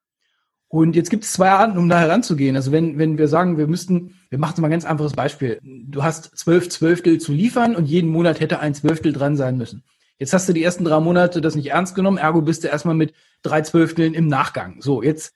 Und 0.70 0.96
jetzt 0.96 1.10
gibt 1.10 1.24
es 1.24 1.34
zwei 1.34 1.50
Arten, 1.50 1.80
um 1.80 1.90
da 1.90 2.00
heranzugehen. 2.00 2.56
Also 2.56 2.72
wenn, 2.72 3.00
wenn 3.00 3.18
wir 3.18 3.28
sagen, 3.28 3.58
wir 3.58 3.66
müssten, 3.66 4.20
wir 4.30 4.38
machen 4.38 4.62
mal 4.62 4.68
ein 4.68 4.72
ganz 4.72 4.86
einfaches 4.86 5.14
Beispiel. 5.14 5.60
Du 5.64 6.04
hast 6.04 6.38
zwölf 6.38 6.70
Zwölftel 6.70 7.20
zu 7.20 7.34
liefern 7.34 7.76
und 7.76 7.86
jeden 7.86 8.12
Monat 8.12 8.40
hätte 8.40 8.60
ein 8.60 8.76
Zwölftel 8.76 9.12
dran 9.12 9.36
sein 9.36 9.58
müssen. 9.58 9.84
Jetzt 10.20 10.32
hast 10.32 10.48
du 10.48 10.54
die 10.54 10.64
ersten 10.64 10.86
drei 10.86 11.00
Monate 11.00 11.42
das 11.42 11.56
nicht 11.56 11.72
ernst 11.72 11.96
genommen, 11.96 12.18
ergo 12.18 12.42
bist 12.42 12.64
du 12.64 12.68
erstmal 12.68 12.94
mit 12.94 13.14
drei 13.42 13.62
Zwölfteln 13.62 14.14
im 14.14 14.28
Nachgang. 14.28 14.80
So, 14.82 15.02
jetzt, 15.02 15.34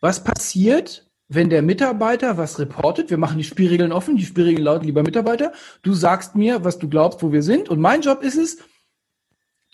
was 0.00 0.24
passiert, 0.24 1.08
wenn 1.28 1.48
der 1.48 1.62
Mitarbeiter 1.62 2.36
was 2.36 2.58
reportet? 2.58 3.08
Wir 3.08 3.18
machen 3.18 3.38
die 3.38 3.44
Spielregeln 3.44 3.92
offen, 3.92 4.16
die 4.16 4.24
Spielregeln 4.24 4.64
lauten, 4.64 4.86
lieber 4.86 5.04
Mitarbeiter, 5.04 5.52
du 5.82 5.92
sagst 5.92 6.34
mir, 6.34 6.64
was 6.64 6.78
du 6.78 6.88
glaubst, 6.88 7.22
wo 7.22 7.30
wir 7.30 7.42
sind 7.42 7.68
und 7.68 7.78
mein 7.78 8.00
Job 8.00 8.22
ist 8.22 8.36
es, 8.36 8.58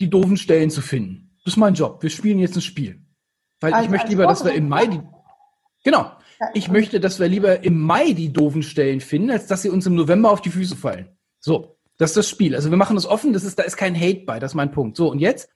die 0.00 0.10
doofen 0.10 0.36
Stellen 0.36 0.70
zu 0.70 0.82
finden. 0.82 1.30
Das 1.44 1.54
ist 1.54 1.58
mein 1.58 1.74
Job. 1.74 2.02
Wir 2.02 2.10
spielen 2.10 2.38
jetzt 2.38 2.56
ein 2.56 2.62
Spiel. 2.62 3.01
Weil 3.62 3.72
also, 3.72 3.84
ich 3.84 3.90
möchte 3.90 4.08
lieber, 4.08 4.26
dass 4.26 4.44
wir 4.44 4.52
im 4.52 4.68
Mai 4.68 4.86
die, 4.86 5.00
genau, 5.84 6.12
ich 6.54 6.68
möchte, 6.68 7.00
dass 7.00 7.20
wir 7.20 7.28
lieber 7.28 7.62
im 7.62 7.80
Mai 7.80 8.12
die 8.12 8.32
doofen 8.32 8.62
Stellen 8.62 9.00
finden, 9.00 9.30
als 9.30 9.46
dass 9.46 9.62
sie 9.62 9.70
uns 9.70 9.86
im 9.86 9.94
November 9.94 10.30
auf 10.30 10.42
die 10.42 10.50
Füße 10.50 10.76
fallen. 10.76 11.08
So, 11.38 11.76
das 11.98 12.10
ist 12.10 12.16
das 12.16 12.28
Spiel. 12.28 12.56
Also 12.56 12.70
wir 12.70 12.76
machen 12.76 12.96
das 12.96 13.06
offen, 13.06 13.32
das 13.32 13.44
ist, 13.44 13.58
da 13.58 13.62
ist 13.62 13.76
kein 13.76 13.98
Hate 13.98 14.24
bei, 14.24 14.40
das 14.40 14.52
ist 14.52 14.56
mein 14.56 14.72
Punkt. 14.72 14.96
So, 14.96 15.10
und 15.10 15.20
jetzt, 15.20 15.48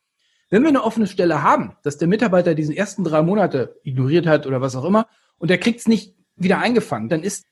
wenn 0.51 0.63
wir 0.63 0.69
eine 0.69 0.85
offene 0.85 1.09
Stelle 1.09 1.43
haben, 1.43 1.77
dass 1.83 1.99
der 1.99 2.07
Mitarbeiter 2.07 2.55
diesen 2.55 2.75
ersten 2.75 3.03
drei 3.03 3.23
Monate 3.23 3.81
ignoriert 3.83 4.27
hat 4.27 4.47
oder 4.47 4.61
was 4.61 4.77
auch 4.77 4.85
immer, 4.85 5.09
und 5.39 5.51
der 5.51 5.59
kriegt 5.59 5.81
es 5.81 5.89
nicht 5.89 6.15
wieder 6.37 6.59
eingefangen, 6.59 7.09
dann 7.09 7.23
ist 7.23 7.45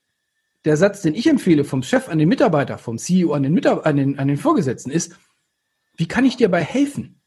der 0.65 0.77
Satz, 0.77 1.03
den 1.03 1.15
ich 1.15 1.27
empfehle 1.27 1.65
vom 1.65 1.83
Chef 1.83 2.09
an 2.09 2.19
den 2.19 2.29
Mitarbeiter, 2.29 2.79
vom 2.79 2.97
CEO 2.97 3.33
an 3.33 3.43
den, 3.43 3.53
Mitab 3.53 3.85
an 3.87 3.97
den, 3.97 4.19
an 4.19 4.29
den 4.29 4.37
Vorgesetzten, 4.37 4.91
ist, 4.91 5.17
wie 5.97 6.07
kann 6.07 6.25
ich 6.25 6.37
dir 6.37 6.49
bei 6.49 6.63
helfen? 6.63 7.21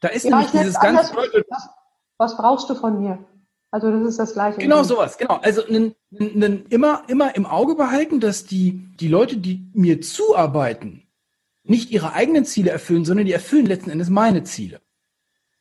Da 0.00 0.08
ist 0.08 0.24
ja, 0.24 0.30
nämlich 0.30 0.50
dieses 0.50 0.78
ganz. 0.78 1.12
Was, 1.14 1.68
was 2.18 2.36
brauchst 2.36 2.70
du 2.70 2.74
von 2.74 3.00
mir? 3.00 3.18
Also 3.70 3.90
das 3.90 4.08
ist 4.08 4.18
das 4.18 4.32
Gleiche. 4.32 4.58
Genau 4.58 4.82
sowas, 4.82 5.18
genau. 5.18 5.36
Also 5.42 5.62
immer, 5.62 7.02
immer 7.06 7.36
im 7.36 7.46
Auge 7.46 7.74
behalten, 7.74 8.18
dass 8.18 8.46
die, 8.46 8.88
die 8.98 9.08
Leute, 9.08 9.36
die 9.36 9.70
mir 9.74 10.00
zuarbeiten, 10.00 11.06
nicht 11.64 11.90
ihre 11.90 12.14
eigenen 12.14 12.46
Ziele 12.46 12.70
erfüllen, 12.70 13.04
sondern 13.04 13.26
die 13.26 13.32
erfüllen 13.32 13.66
letzten 13.66 13.90
Endes 13.90 14.08
meine 14.08 14.42
Ziele. 14.44 14.80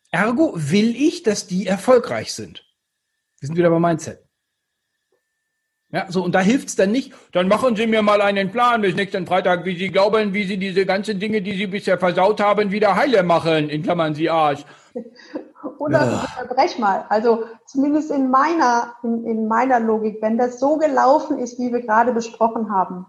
Ergo 0.09 0.53
will 0.55 0.95
ich, 0.95 1.23
dass 1.23 1.47
die 1.47 1.67
erfolgreich 1.67 2.33
sind. 2.33 2.63
Wir 3.39 3.47
sind 3.47 3.57
wieder 3.57 3.69
bei 3.69 3.79
Mindset. 3.79 4.26
Ja, 5.89 6.05
so, 6.09 6.23
und 6.23 6.35
da 6.35 6.41
hilft's 6.41 6.75
dann 6.75 6.91
nicht. 6.91 7.13
Dann 7.31 7.47
machen 7.47 7.77
Sie 7.77 7.87
mir 7.87 8.01
mal 8.01 8.21
einen 8.21 8.51
Plan 8.51 8.81
bis 8.81 8.95
nächsten 8.95 9.25
Freitag, 9.25 9.63
wie 9.63 9.77
Sie 9.77 9.89
glauben, 9.89 10.33
wie 10.33 10.43
Sie 10.43 10.57
diese 10.57 10.85
ganzen 10.85 11.19
Dinge, 11.19 11.41
die 11.41 11.53
Sie 11.53 11.67
bisher 11.67 11.97
versaut 11.97 12.41
haben, 12.41 12.71
wieder 12.71 12.95
heile 12.95 13.23
machen, 13.23 13.69
in 13.69 13.83
Klammern 13.83 14.13
Sie 14.13 14.29
Arsch. 14.29 14.65
Oder 15.79 16.05
ja. 16.05 16.27
unterbrech 16.39 16.77
mal. 16.77 17.05
Also 17.09 17.45
zumindest 17.65 18.11
in 18.11 18.29
meiner, 18.29 18.95
in, 19.01 19.25
in 19.25 19.47
meiner 19.47 19.79
Logik, 19.79 20.17
wenn 20.21 20.37
das 20.37 20.59
so 20.59 20.77
gelaufen 20.77 21.39
ist, 21.39 21.57
wie 21.57 21.71
wir 21.71 21.81
gerade 21.81 22.11
besprochen 22.11 22.69
haben, 22.69 23.05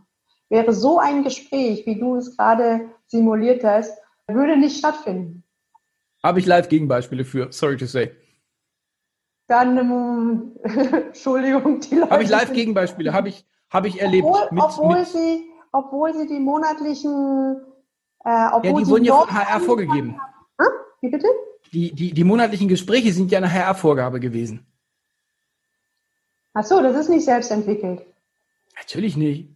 wäre 0.48 0.72
so 0.72 0.98
ein 0.98 1.24
Gespräch, 1.24 1.84
wie 1.84 1.98
du 1.98 2.16
es 2.16 2.36
gerade 2.36 2.88
simuliert 3.06 3.64
hast, 3.64 3.98
würde 4.28 4.56
nicht 4.56 4.78
stattfinden. 4.78 5.42
Habe 6.22 6.38
ich 6.38 6.46
live 6.46 6.68
Gegenbeispiele 6.68 7.24
für, 7.24 7.52
sorry 7.52 7.76
to 7.76 7.86
say. 7.86 8.12
Dann, 9.48 9.78
ähm, 9.78 10.52
Entschuldigung, 10.62 11.80
die 11.80 11.96
Leute. 11.96 12.11
Habe 12.11 12.22
ich 12.22 12.28
live 12.28 12.52
Gegenbeispiele, 12.52 13.12
habe 13.12 13.30
ich, 13.30 13.46
habe 13.70 13.88
ich 13.88 14.00
erlebt. 14.00 14.26
Obwohl, 14.26 14.48
mit, 14.50 14.62
obwohl 14.62 14.98
mit, 14.98 15.08
sie, 15.08 15.50
obwohl 15.72 16.14
sie 16.14 16.26
die 16.26 16.38
monatlichen, 16.38 17.56
äh, 18.24 18.48
obwohl 18.52 18.70
ja, 18.70 18.78
die 18.78 18.87
wurden 18.87 19.04
ja 19.04 19.16
von 19.16 19.34
HR 19.34 19.61
vorgegeben. 19.61 20.20
Hm? 20.61 20.66
Wie 21.00 21.08
bitte? 21.08 21.26
Die, 21.72 21.94
die, 21.94 22.12
die 22.12 22.24
monatlichen 22.24 22.68
Gespräche 22.68 23.12
sind 23.12 23.30
ja 23.30 23.38
eine 23.38 23.52
HR-Vorgabe 23.52 24.20
gewesen. 24.20 24.66
Ach 26.52 26.64
so, 26.64 26.82
das 26.82 26.96
ist 26.96 27.08
nicht 27.08 27.24
selbst 27.24 27.50
entwickelt. 27.50 28.04
Natürlich 28.76 29.16
nicht. 29.16 29.48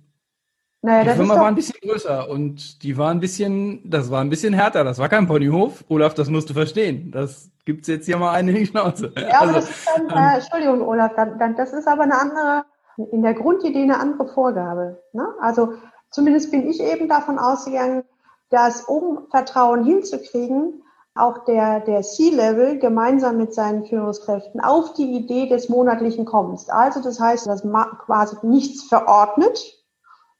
Naja, 0.84 1.12
die 1.12 1.16
Firma 1.16 1.36
war 1.36 1.46
ein 1.46 1.54
bisschen 1.54 1.76
größer 1.80 2.28
und 2.28 2.82
die 2.82 2.98
war 2.98 3.12
ein 3.12 3.20
bisschen, 3.20 3.88
das 3.88 4.10
war 4.10 4.20
ein 4.20 4.30
bisschen 4.30 4.52
härter. 4.52 4.82
Das 4.82 4.98
war 4.98 5.08
kein 5.08 5.28
Ponyhof. 5.28 5.84
Olaf, 5.88 6.14
das 6.14 6.28
musst 6.28 6.50
du 6.50 6.54
verstehen. 6.54 7.12
Das 7.12 7.50
gibt's 7.64 7.86
jetzt 7.86 8.06
hier 8.06 8.16
mal 8.16 8.32
eine 8.32 8.50
in 8.50 8.56
die 8.56 8.66
Schnauze. 8.66 9.12
Ja, 9.16 9.40
aber 9.40 9.40
also, 9.40 9.54
das 9.54 9.70
ist 9.70 9.88
dann, 9.88 10.02
ähm, 10.10 10.16
äh, 10.16 10.34
Entschuldigung, 10.34 10.82
Olaf, 10.82 11.12
dann, 11.14 11.38
dann, 11.38 11.54
das 11.54 11.72
ist 11.72 11.86
aber 11.86 12.02
eine 12.02 12.18
andere, 12.18 12.64
in 13.12 13.22
der 13.22 13.34
Grundidee 13.34 13.82
eine 13.82 14.00
andere 14.00 14.26
Vorgabe. 14.26 15.00
Ne? 15.12 15.28
Also 15.40 15.74
zumindest 16.10 16.50
bin 16.50 16.68
ich 16.68 16.82
eben 16.82 17.08
davon 17.08 17.38
ausgegangen, 17.38 18.02
dass 18.50 18.82
um 18.82 19.28
Vertrauen 19.30 19.84
hinzukriegen, 19.84 20.82
auch 21.14 21.44
der, 21.44 21.80
der 21.80 22.02
C-Level 22.02 22.78
gemeinsam 22.78 23.36
mit 23.36 23.54
seinen 23.54 23.84
Führungskräften 23.84 24.60
auf 24.60 24.94
die 24.94 25.12
Idee 25.12 25.46
des 25.46 25.68
monatlichen 25.68 26.24
kommst. 26.24 26.72
Also 26.72 27.02
das 27.02 27.20
heißt, 27.20 27.46
dass 27.46 27.62
quasi 28.06 28.36
nichts 28.42 28.84
verordnet, 28.84 29.81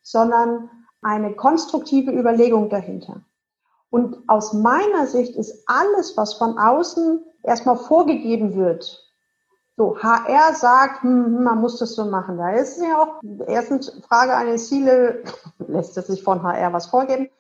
sondern 0.03 0.71
eine 1.01 1.35
konstruktive 1.35 2.13
Überlegung 2.13 2.69
dahinter. 2.69 3.23
Und 3.91 4.29
aus 4.29 4.53
meiner 4.53 5.07
Sicht 5.07 5.37
ist 5.37 5.65
alles, 5.67 6.17
was 6.17 6.35
von 6.35 6.59
außen 6.59 7.25
erstmal 7.43 7.77
vorgegeben 7.77 8.55
wird, 8.55 9.03
so, 9.77 9.97
HR 9.99 10.55
sagt, 10.55 11.03
hm, 11.03 11.25
hm, 11.25 11.45
man 11.45 11.61
muss 11.61 11.79
das 11.79 11.95
so 11.95 12.05
machen. 12.05 12.37
Da 12.37 12.53
ist 12.53 12.81
ja 12.81 13.03
auch 13.03 13.23
erstens 13.47 13.91
Frage 14.07 14.37
eines 14.37 14.69
Ziele, 14.69 15.25
lässt 15.59 15.97
es 15.97 16.09
sich 16.09 16.23
von 16.23 16.43
HR 16.43 16.73
was 16.73 16.87
vorgeben? 16.87 17.31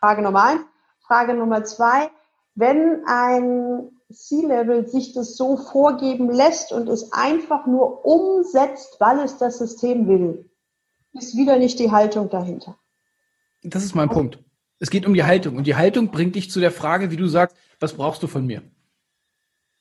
Frage 0.00 0.22
Nummer 0.22 0.44
eins. 0.44 0.62
Frage 1.06 1.34
Nummer 1.34 1.64
zwei, 1.64 2.10
wenn 2.54 3.04
ein 3.06 3.90
C-Level 4.10 4.88
sich 4.88 5.12
das 5.12 5.36
so 5.36 5.56
vorgeben 5.56 6.30
lässt 6.30 6.72
und 6.72 6.88
es 6.88 7.12
einfach 7.12 7.66
nur 7.66 8.04
umsetzt, 8.06 8.96
weil 8.98 9.20
es 9.20 9.36
das 9.36 9.58
System 9.58 10.06
will, 10.06 10.48
ist 11.12 11.36
wieder 11.36 11.58
nicht 11.58 11.78
die 11.78 11.90
Haltung 11.90 12.30
dahinter. 12.30 12.78
Das 13.62 13.84
ist 13.84 13.94
mein 13.94 14.08
also, 14.08 14.20
Punkt. 14.20 14.38
Es 14.78 14.90
geht 14.90 15.06
um 15.06 15.14
die 15.14 15.24
Haltung. 15.24 15.56
Und 15.56 15.66
die 15.66 15.76
Haltung 15.76 16.10
bringt 16.10 16.34
dich 16.34 16.50
zu 16.50 16.60
der 16.60 16.72
Frage, 16.72 17.10
wie 17.10 17.16
du 17.16 17.26
sagst, 17.26 17.56
was 17.78 17.94
brauchst 17.94 18.22
du 18.22 18.26
von 18.26 18.46
mir? 18.46 18.62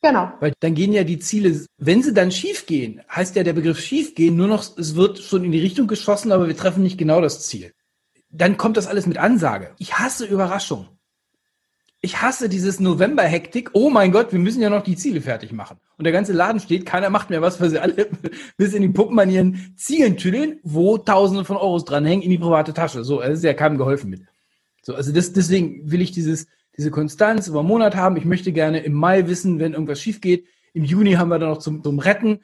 Genau. 0.02 0.32
Weil 0.40 0.54
dann 0.60 0.74
gehen 0.74 0.94
ja 0.94 1.04
die 1.04 1.20
Ziele, 1.20 1.66
wenn 1.78 2.02
sie 2.02 2.14
dann 2.14 2.32
schief 2.32 2.66
gehen, 2.66 3.02
heißt 3.10 3.36
ja 3.36 3.44
der 3.44 3.54
Begriff 3.54 3.80
schief 3.80 4.16
gehen 4.16 4.36
nur 4.36 4.48
noch, 4.48 4.78
es 4.78 4.96
wird 4.96 5.20
schon 5.20 5.44
in 5.44 5.52
die 5.52 5.60
Richtung 5.60 5.88
geschossen, 5.88 6.32
aber 6.32 6.48
wir 6.48 6.58
treffen 6.58 6.82
nicht 6.82 6.98
genau 6.98 7.22
das 7.22 7.48
Ziel. 7.48 7.74
Dann 8.30 8.58
kommt 8.58 8.78
das 8.78 8.88
alles 8.88 9.06
mit 9.06 9.18
Ansage. 9.18 9.76
Ich 9.78 10.00
hasse 10.00 10.26
Überraschung. 10.26 10.88
Ich 12.04 12.22
hasse 12.22 12.50
dieses 12.50 12.80
November-Hektik. 12.80 13.72
Oh 13.74 13.92
mein 13.92 14.12
Gott, 14.12 14.32
wir 14.32 14.40
müssen 14.40 14.62
ja 14.62 14.72
noch 14.72 14.84
die 14.84 14.96
Ziele 14.96 15.22
fertig 15.22 15.52
machen. 15.52 15.78
Und 15.98 16.06
der 16.06 16.12
ganze 16.12 16.34
Laden 16.34 16.60
steht, 16.60 16.86
keiner 16.86 17.12
macht 17.12 17.30
mehr 17.30 17.44
was, 17.44 17.62
weil 17.62 17.70
sie 17.70 17.78
alle 17.78 18.10
bis 18.58 18.74
in 18.74 18.82
die 18.82 18.90
Puppen 18.90 19.20
an 19.20 19.30
ihren 19.30 19.76
Zielen 19.78 20.18
tüdeln, 20.18 20.60
wo 20.64 20.98
Tausende 20.98 21.46
von 21.46 21.58
Euros 21.58 21.86
dranhängen 21.86 22.24
in 22.24 22.32
die 22.32 22.40
private 22.40 22.74
Tasche. 22.74 23.04
So, 23.04 23.22
es 23.22 23.38
ist 23.38 23.44
ja 23.44 23.54
keinem 23.54 23.78
geholfen 23.78 24.10
mit. 24.10 24.24
So, 24.82 24.96
also 24.96 25.12
das, 25.12 25.32
deswegen 25.32 25.92
will 25.92 26.02
ich 26.02 26.12
dieses, 26.12 26.48
diese 26.76 26.90
Konstanz 26.90 27.48
über 27.48 27.60
einen 27.60 27.68
Monat 27.68 27.96
haben. 27.96 28.18
Ich 28.18 28.26
möchte 28.26 28.52
gerne 28.52 28.80
im 28.80 28.94
Mai 28.94 29.28
wissen, 29.28 29.60
wenn 29.60 29.74
irgendwas 29.74 30.02
schief 30.02 30.22
geht. 30.22 30.48
Im 30.74 30.84
Juni 30.84 31.14
haben 31.14 31.30
wir 31.30 31.38
dann 31.38 31.50
noch 31.50 31.60
zum, 31.60 31.84
zum 31.84 32.00
Retten. 32.00 32.40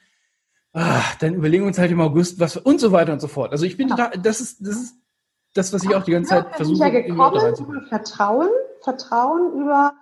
Ah, 0.72 1.02
dann 1.18 1.34
überlegen 1.34 1.64
wir 1.64 1.68
uns 1.68 1.78
halt 1.78 1.90
im 1.90 2.00
August 2.00 2.38
was 2.38 2.56
und 2.56 2.78
so 2.78 2.92
weiter 2.92 3.12
und 3.12 3.20
so 3.20 3.26
fort. 3.26 3.50
Also 3.50 3.64
ich 3.64 3.76
bin 3.76 3.88
total, 3.88 4.12
das 4.22 4.40
ist, 4.40 4.64
das 4.64 4.76
ist 4.76 4.94
das, 5.54 5.72
was 5.72 5.82
ich 5.82 5.94
auch 5.94 6.04
die 6.04 6.12
ganze 6.12 6.30
Zeit 6.30 6.54
versuche. 6.54 6.78
Ja 6.78 6.90
gekommen, 6.90 7.86
Vertrauen, 7.88 8.50
Vertrauen 8.82 9.52
über 9.60 9.94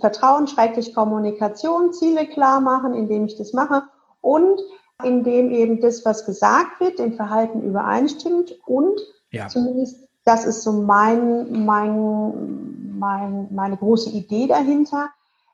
Vertrauen, 0.00 0.48
schrecklich 0.48 0.94
Kommunikation, 0.94 1.92
Ziele 1.92 2.26
klar 2.26 2.60
machen, 2.60 2.94
indem 2.94 3.26
ich 3.26 3.36
das 3.36 3.52
mache 3.52 3.84
und 4.20 4.60
indem 5.02 5.50
eben 5.50 5.80
das, 5.80 6.04
was 6.04 6.26
gesagt 6.26 6.80
wird, 6.80 6.98
dem 6.98 7.14
Verhalten 7.14 7.62
übereinstimmt 7.62 8.56
und 8.66 9.00
ja. 9.30 9.48
zumindest 9.48 10.08
das 10.24 10.46
ist 10.46 10.62
so 10.62 10.72
mein, 10.72 11.64
mein, 11.64 12.94
mein, 12.98 13.48
meine 13.50 13.76
große 13.76 14.10
Idee 14.10 14.46
dahinter. 14.46 15.10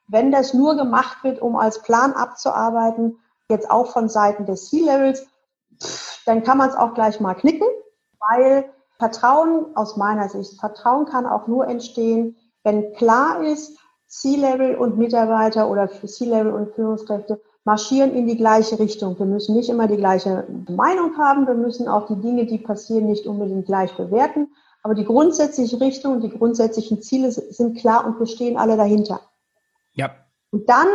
Wenn 0.07 0.31
das 0.31 0.55
nur 0.55 0.77
gemacht 0.77 1.25
wird, 1.25 1.43
um 1.43 1.57
als 1.57 1.83
Plan 1.83 2.13
abzuarbeiten, 2.13 3.19
jetzt 3.49 3.71
auch 3.71 3.89
von 3.89 4.09
Seiten 4.09 4.47
des 4.47 4.71
C-Levels, 4.71 5.27
dann 6.25 6.45
kann 6.45 6.59
man 6.59 6.71
es 6.71 6.77
auch 6.77 6.95
gleich 6.95 7.21
mal 7.21 7.35
knicken, 7.35 7.67
weil 8.29 8.71
Vertrauen 8.99 9.75
aus 9.77 9.97
meiner 9.97 10.29
Sicht, 10.29 10.61
Vertrauen 10.61 11.07
kann 11.07 11.27
auch 11.27 11.47
nur 11.47 11.67
entstehen, 11.67 12.37
wenn 12.63 12.93
klar 12.95 13.43
ist, 13.43 13.79
C-Level 14.07 14.75
und 14.75 14.99
Mitarbeiter 14.99 15.71
oder 15.71 15.89
C-Level 15.89 16.53
und 16.53 16.75
Führungskräfte 16.75 17.41
marschieren 17.65 18.13
in 18.13 18.27
die 18.27 18.37
gleiche 18.37 18.79
Richtung. 18.79 19.19
Wir 19.19 19.27
müssen 19.27 19.55
nicht 19.55 19.69
immer 19.69 19.87
die 19.87 19.97
gleiche 19.97 20.47
Meinung 20.69 21.17
haben. 21.17 21.47
Wir 21.47 21.55
müssen 21.55 21.89
auch 21.89 22.07
die 22.07 22.21
Dinge, 22.21 22.47
die 22.47 22.59
passieren, 22.59 23.07
nicht 23.07 23.27
unbedingt 23.27 23.67
gleich 23.67 23.93
bewerten. 23.95 24.49
Aber 24.83 24.95
die 24.95 25.05
grundsätzliche 25.05 25.81
Richtung 25.81 26.15
und 26.15 26.23
die 26.23 26.31
grundsätzlichen 26.31 27.03
Ziele 27.03 27.31
sind 27.31 27.79
klar 27.79 28.07
und 28.07 28.19
wir 28.19 28.27
stehen 28.27 28.57
alle 28.57 28.77
dahinter. 28.77 29.21
Ja. 29.93 30.11
Und 30.51 30.69
dann, 30.69 30.89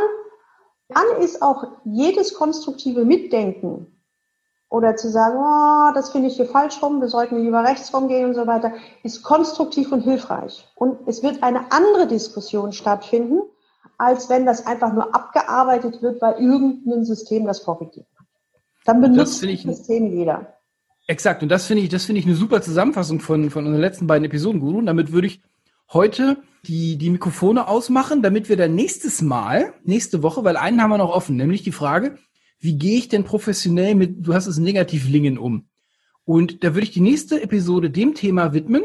dann 0.89 1.21
ist 1.21 1.41
auch 1.41 1.67
jedes 1.85 2.33
konstruktive 2.33 3.05
Mitdenken 3.05 3.94
oder 4.75 4.97
zu 4.97 5.09
sagen, 5.09 5.37
oh, 5.37 5.93
das 5.95 6.11
finde 6.11 6.27
ich 6.27 6.35
hier 6.35 6.47
falsch 6.47 6.81
rum, 6.81 6.99
wir 6.99 7.07
sollten 7.07 7.41
lieber 7.41 7.63
rechts 7.63 7.93
rumgehen 7.93 8.25
und 8.25 8.35
so 8.35 8.45
weiter, 8.45 8.73
ist 9.03 9.23
konstruktiv 9.23 9.89
und 9.93 10.01
hilfreich. 10.01 10.67
Und 10.75 11.07
es 11.07 11.23
wird 11.23 11.43
eine 11.43 11.71
andere 11.71 12.07
Diskussion 12.07 12.73
stattfinden, 12.73 13.39
als 13.97 14.29
wenn 14.29 14.45
das 14.45 14.67
einfach 14.67 14.91
nur 14.93 15.15
abgearbeitet 15.15 16.01
wird, 16.01 16.21
weil 16.21 16.41
irgendein 16.41 17.05
System 17.05 17.45
das 17.45 17.59
vorgegeben 17.59 18.07
hat. 18.19 18.25
Dann 18.83 18.99
benutzt 18.99 19.41
das, 19.41 19.49
das 19.49 19.77
System 19.77 20.11
jeder. 20.11 20.53
Exakt. 21.07 21.41
Und 21.41 21.49
das 21.49 21.67
finde 21.67 21.83
ich, 21.83 21.89
das 21.89 22.03
finde 22.03 22.19
ich 22.19 22.25
eine 22.25 22.35
super 22.35 22.61
Zusammenfassung 22.61 23.21
von, 23.21 23.49
von 23.49 23.65
unseren 23.65 23.81
letzten 23.81 24.07
beiden 24.07 24.25
Episoden, 24.25 24.59
Guru. 24.59 24.79
Und 24.79 24.87
damit 24.87 25.13
würde 25.13 25.27
ich 25.27 25.41
heute 25.93 26.37
die, 26.67 26.97
die 26.97 27.11
Mikrofone 27.11 27.69
ausmachen, 27.69 28.21
damit 28.21 28.49
wir 28.49 28.57
dann 28.57 28.75
nächstes 28.75 29.21
Mal, 29.21 29.73
nächste 29.85 30.21
Woche, 30.21 30.43
weil 30.43 30.57
einen 30.57 30.81
haben 30.81 30.89
wir 30.89 30.97
noch 30.97 31.15
offen, 31.15 31.37
nämlich 31.37 31.63
die 31.63 31.71
Frage, 31.71 32.17
wie 32.65 32.77
gehe 32.77 32.97
ich 32.97 33.07
denn 33.07 33.23
professionell 33.23 33.95
mit, 33.95 34.27
du 34.27 34.33
hast 34.33 34.47
es 34.47 34.57
Negativlingen 34.57 35.37
um? 35.37 35.69
Und 36.25 36.63
da 36.63 36.73
würde 36.73 36.85
ich 36.85 36.91
die 36.91 37.01
nächste 37.01 37.41
Episode 37.41 37.91
dem 37.91 38.15
Thema 38.15 38.53
widmen, 38.53 38.83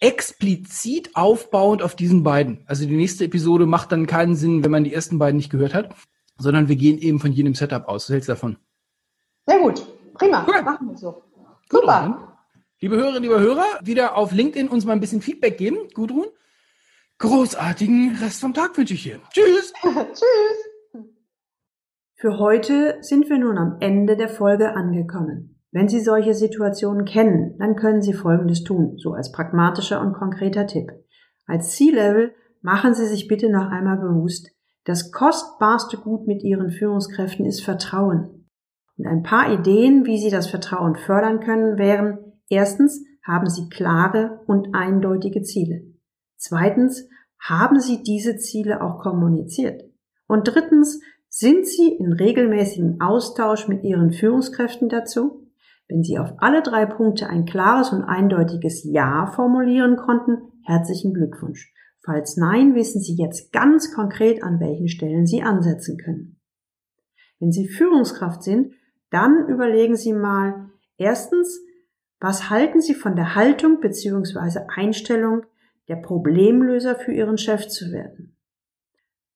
explizit 0.00 1.10
aufbauend 1.14 1.82
auf 1.82 1.96
diesen 1.96 2.22
beiden. 2.22 2.64
Also 2.66 2.86
die 2.86 2.96
nächste 2.96 3.24
Episode 3.24 3.66
macht 3.66 3.92
dann 3.92 4.06
keinen 4.06 4.36
Sinn, 4.36 4.62
wenn 4.62 4.70
man 4.70 4.84
die 4.84 4.92
ersten 4.92 5.18
beiden 5.18 5.38
nicht 5.38 5.50
gehört 5.50 5.74
hat, 5.74 5.94
sondern 6.38 6.68
wir 6.68 6.76
gehen 6.76 6.98
eben 6.98 7.18
von 7.18 7.32
jedem 7.32 7.54
Setup 7.54 7.88
aus. 7.88 8.04
Was 8.04 8.14
hältst 8.14 8.28
du 8.28 8.32
davon? 8.32 8.56
Sehr 9.46 9.58
gut. 9.58 9.86
Prima. 10.14 10.46
Cool. 10.46 10.62
Machen 10.62 10.88
wir 10.90 10.96
so. 10.98 11.22
Super. 11.70 12.04
Gudrun. 12.04 12.28
Liebe 12.80 12.96
Hörerinnen, 12.96 13.22
liebe 13.22 13.38
Hörer, 13.38 13.64
wieder 13.82 14.16
auf 14.16 14.32
LinkedIn 14.32 14.68
uns 14.68 14.84
mal 14.84 14.92
ein 14.92 15.00
bisschen 15.00 15.22
Feedback 15.22 15.56
geben. 15.56 15.88
Gudrun, 15.94 16.26
großartigen 17.18 18.16
Rest 18.16 18.40
vom 18.40 18.52
Tag 18.52 18.76
wünsche 18.76 18.94
ich 18.94 19.04
dir. 19.04 19.20
Tschüss. 19.32 19.72
Tschüss. 19.82 20.71
Für 22.22 22.38
heute 22.38 22.98
sind 23.00 23.28
wir 23.28 23.36
nun 23.36 23.58
am 23.58 23.78
Ende 23.80 24.16
der 24.16 24.28
Folge 24.28 24.76
angekommen. 24.76 25.58
Wenn 25.72 25.88
Sie 25.88 25.98
solche 25.98 26.34
Situationen 26.34 27.04
kennen, 27.04 27.56
dann 27.58 27.74
können 27.74 28.00
Sie 28.00 28.12
Folgendes 28.12 28.62
tun, 28.62 28.96
so 28.96 29.14
als 29.14 29.32
pragmatischer 29.32 30.00
und 30.00 30.12
konkreter 30.12 30.68
Tipp. 30.68 30.92
Als 31.46 31.72
C-Level 31.72 32.32
machen 32.60 32.94
Sie 32.94 33.06
sich 33.06 33.26
bitte 33.26 33.50
noch 33.50 33.68
einmal 33.68 33.96
bewusst, 33.96 34.52
das 34.84 35.10
kostbarste 35.10 35.96
Gut 35.96 36.28
mit 36.28 36.44
Ihren 36.44 36.70
Führungskräften 36.70 37.44
ist 37.44 37.64
Vertrauen. 37.64 38.46
Und 38.96 39.06
ein 39.08 39.24
paar 39.24 39.52
Ideen, 39.52 40.06
wie 40.06 40.18
Sie 40.18 40.30
das 40.30 40.46
Vertrauen 40.46 40.94
fördern 40.94 41.40
können, 41.40 41.76
wären 41.76 42.18
erstens, 42.48 43.04
haben 43.26 43.50
Sie 43.50 43.68
klare 43.68 44.42
und 44.46 44.76
eindeutige 44.76 45.42
Ziele. 45.42 45.92
Zweitens, 46.36 47.08
haben 47.40 47.80
Sie 47.80 48.04
diese 48.04 48.36
Ziele 48.36 48.80
auch 48.80 49.00
kommuniziert? 49.00 49.82
Und 50.28 50.44
drittens, 50.44 51.00
sind 51.34 51.66
Sie 51.66 51.88
in 51.88 52.12
regelmäßigem 52.12 53.00
Austausch 53.00 53.66
mit 53.66 53.82
Ihren 53.84 54.12
Führungskräften 54.12 54.90
dazu? 54.90 55.48
Wenn 55.88 56.02
Sie 56.02 56.18
auf 56.18 56.34
alle 56.36 56.62
drei 56.62 56.84
Punkte 56.84 57.26
ein 57.26 57.46
klares 57.46 57.90
und 57.90 58.04
eindeutiges 58.04 58.84
Ja 58.84 59.32
formulieren 59.34 59.96
konnten, 59.96 60.52
herzlichen 60.62 61.14
Glückwunsch. 61.14 61.72
Falls 62.04 62.36
nein, 62.36 62.74
wissen 62.74 63.00
Sie 63.00 63.14
jetzt 63.14 63.50
ganz 63.50 63.94
konkret, 63.94 64.42
an 64.42 64.60
welchen 64.60 64.88
Stellen 64.88 65.24
Sie 65.24 65.42
ansetzen 65.42 65.96
können. 65.96 66.38
Wenn 67.40 67.50
Sie 67.50 67.66
Führungskraft 67.66 68.42
sind, 68.42 68.74
dann 69.08 69.48
überlegen 69.48 69.96
Sie 69.96 70.12
mal, 70.12 70.68
erstens, 70.98 71.60
was 72.20 72.50
halten 72.50 72.82
Sie 72.82 72.94
von 72.94 73.16
der 73.16 73.34
Haltung 73.34 73.80
bzw. 73.80 74.66
Einstellung, 74.68 75.46
der 75.88 75.96
Problemlöser 75.96 76.94
für 76.94 77.12
Ihren 77.12 77.38
Chef 77.38 77.68
zu 77.68 77.90
werden? 77.90 78.36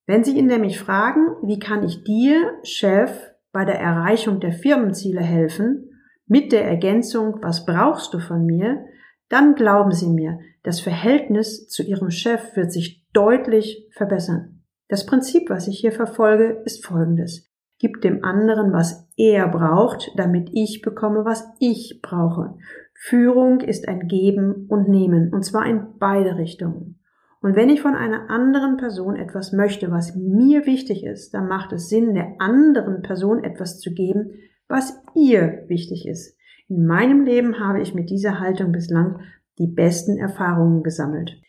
Wenn 0.06 0.22
Sie 0.22 0.38
ihn 0.38 0.46
nämlich 0.46 0.78
fragen, 0.78 1.36
wie 1.42 1.58
kann 1.58 1.82
ich 1.84 2.04
dir, 2.04 2.52
Chef, 2.62 3.10
bei 3.52 3.64
der 3.64 3.80
Erreichung 3.80 4.38
der 4.40 4.52
Firmenziele 4.52 5.20
helfen, 5.20 5.90
mit 6.26 6.52
der 6.52 6.64
Ergänzung, 6.64 7.38
was 7.42 7.64
brauchst 7.64 8.14
du 8.14 8.18
von 8.18 8.44
mir, 8.44 8.84
dann 9.28 9.54
glauben 9.54 9.92
Sie 9.92 10.08
mir, 10.08 10.38
das 10.62 10.80
Verhältnis 10.80 11.68
zu 11.68 11.82
Ihrem 11.82 12.10
Chef 12.10 12.56
wird 12.56 12.72
sich 12.72 13.04
deutlich 13.12 13.88
verbessern. 13.92 14.62
Das 14.88 15.06
Prinzip, 15.06 15.50
was 15.50 15.66
ich 15.66 15.80
hier 15.80 15.92
verfolge, 15.92 16.62
ist 16.64 16.86
folgendes. 16.86 17.50
Gib 17.78 18.00
dem 18.00 18.24
anderen, 18.24 18.72
was 18.72 19.08
er 19.16 19.48
braucht, 19.48 20.12
damit 20.16 20.48
ich 20.52 20.82
bekomme, 20.82 21.24
was 21.24 21.44
ich 21.58 22.00
brauche. 22.02 22.54
Führung 22.94 23.60
ist 23.60 23.88
ein 23.88 24.06
Geben 24.06 24.66
und 24.68 24.88
Nehmen, 24.88 25.32
und 25.32 25.44
zwar 25.44 25.66
in 25.66 25.98
beide 25.98 26.36
Richtungen. 26.36 27.00
Und 27.46 27.54
wenn 27.54 27.68
ich 27.68 27.80
von 27.80 27.94
einer 27.94 28.28
anderen 28.28 28.76
Person 28.76 29.14
etwas 29.14 29.52
möchte, 29.52 29.92
was 29.92 30.16
mir 30.16 30.66
wichtig 30.66 31.04
ist, 31.04 31.32
dann 31.32 31.46
macht 31.46 31.72
es 31.72 31.88
Sinn, 31.88 32.12
der 32.12 32.34
anderen 32.40 33.02
Person 33.02 33.44
etwas 33.44 33.78
zu 33.78 33.94
geben, 33.94 34.32
was 34.66 35.00
ihr 35.14 35.62
wichtig 35.68 36.08
ist. 36.08 36.36
In 36.66 36.86
meinem 36.86 37.24
Leben 37.24 37.60
habe 37.60 37.80
ich 37.80 37.94
mit 37.94 38.10
dieser 38.10 38.40
Haltung 38.40 38.72
bislang 38.72 39.20
die 39.60 39.68
besten 39.68 40.18
Erfahrungen 40.18 40.82
gesammelt. 40.82 41.40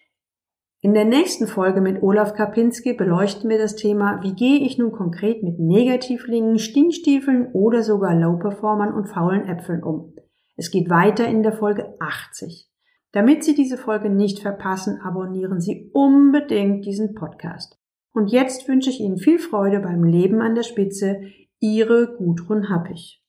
In 0.82 0.94
der 0.94 1.06
nächsten 1.06 1.48
Folge 1.48 1.82
mit 1.82 2.04
Olaf 2.04 2.36
Kapinski 2.36 2.94
beleuchten 2.94 3.50
wir 3.50 3.58
das 3.58 3.76
Thema, 3.76 4.20
wie 4.22 4.36
gehe 4.36 4.60
ich 4.68 4.78
nun 4.78 4.92
konkret 4.92 5.42
mit 5.42 5.58
Negativlingen, 5.58 6.60
Stinkstiefeln 6.60 7.48
oder 7.54 7.82
sogar 7.82 8.14
Low-Performern 8.14 8.94
und 8.94 9.08
faulen 9.08 9.50
Äpfeln 9.50 9.82
um. 9.82 10.14
Es 10.58 10.70
geht 10.70 10.92
weiter 10.92 11.28
in 11.28 11.42
der 11.42 11.54
Folge 11.54 11.96
80. 12.00 12.70
Damit 13.18 13.44
Sie 13.44 13.56
diese 13.56 13.80
Folge 13.80 14.12
nicht 14.12 14.42
verpassen, 14.42 15.02
abonnieren 15.02 15.60
Sie 15.60 15.90
unbedingt 15.92 16.86
diesen 16.86 17.16
Podcast. 17.16 17.80
Und 18.14 18.28
jetzt 18.28 18.68
wünsche 18.68 18.92
ich 18.92 19.00
Ihnen 19.00 19.18
viel 19.18 19.40
Freude 19.40 19.80
beim 19.80 20.04
Leben 20.04 20.40
an 20.40 20.54
der 20.54 20.62
Spitze. 20.62 21.22
Ihre 21.60 22.16
Gudrun 22.16 22.70
Happig. 22.70 23.24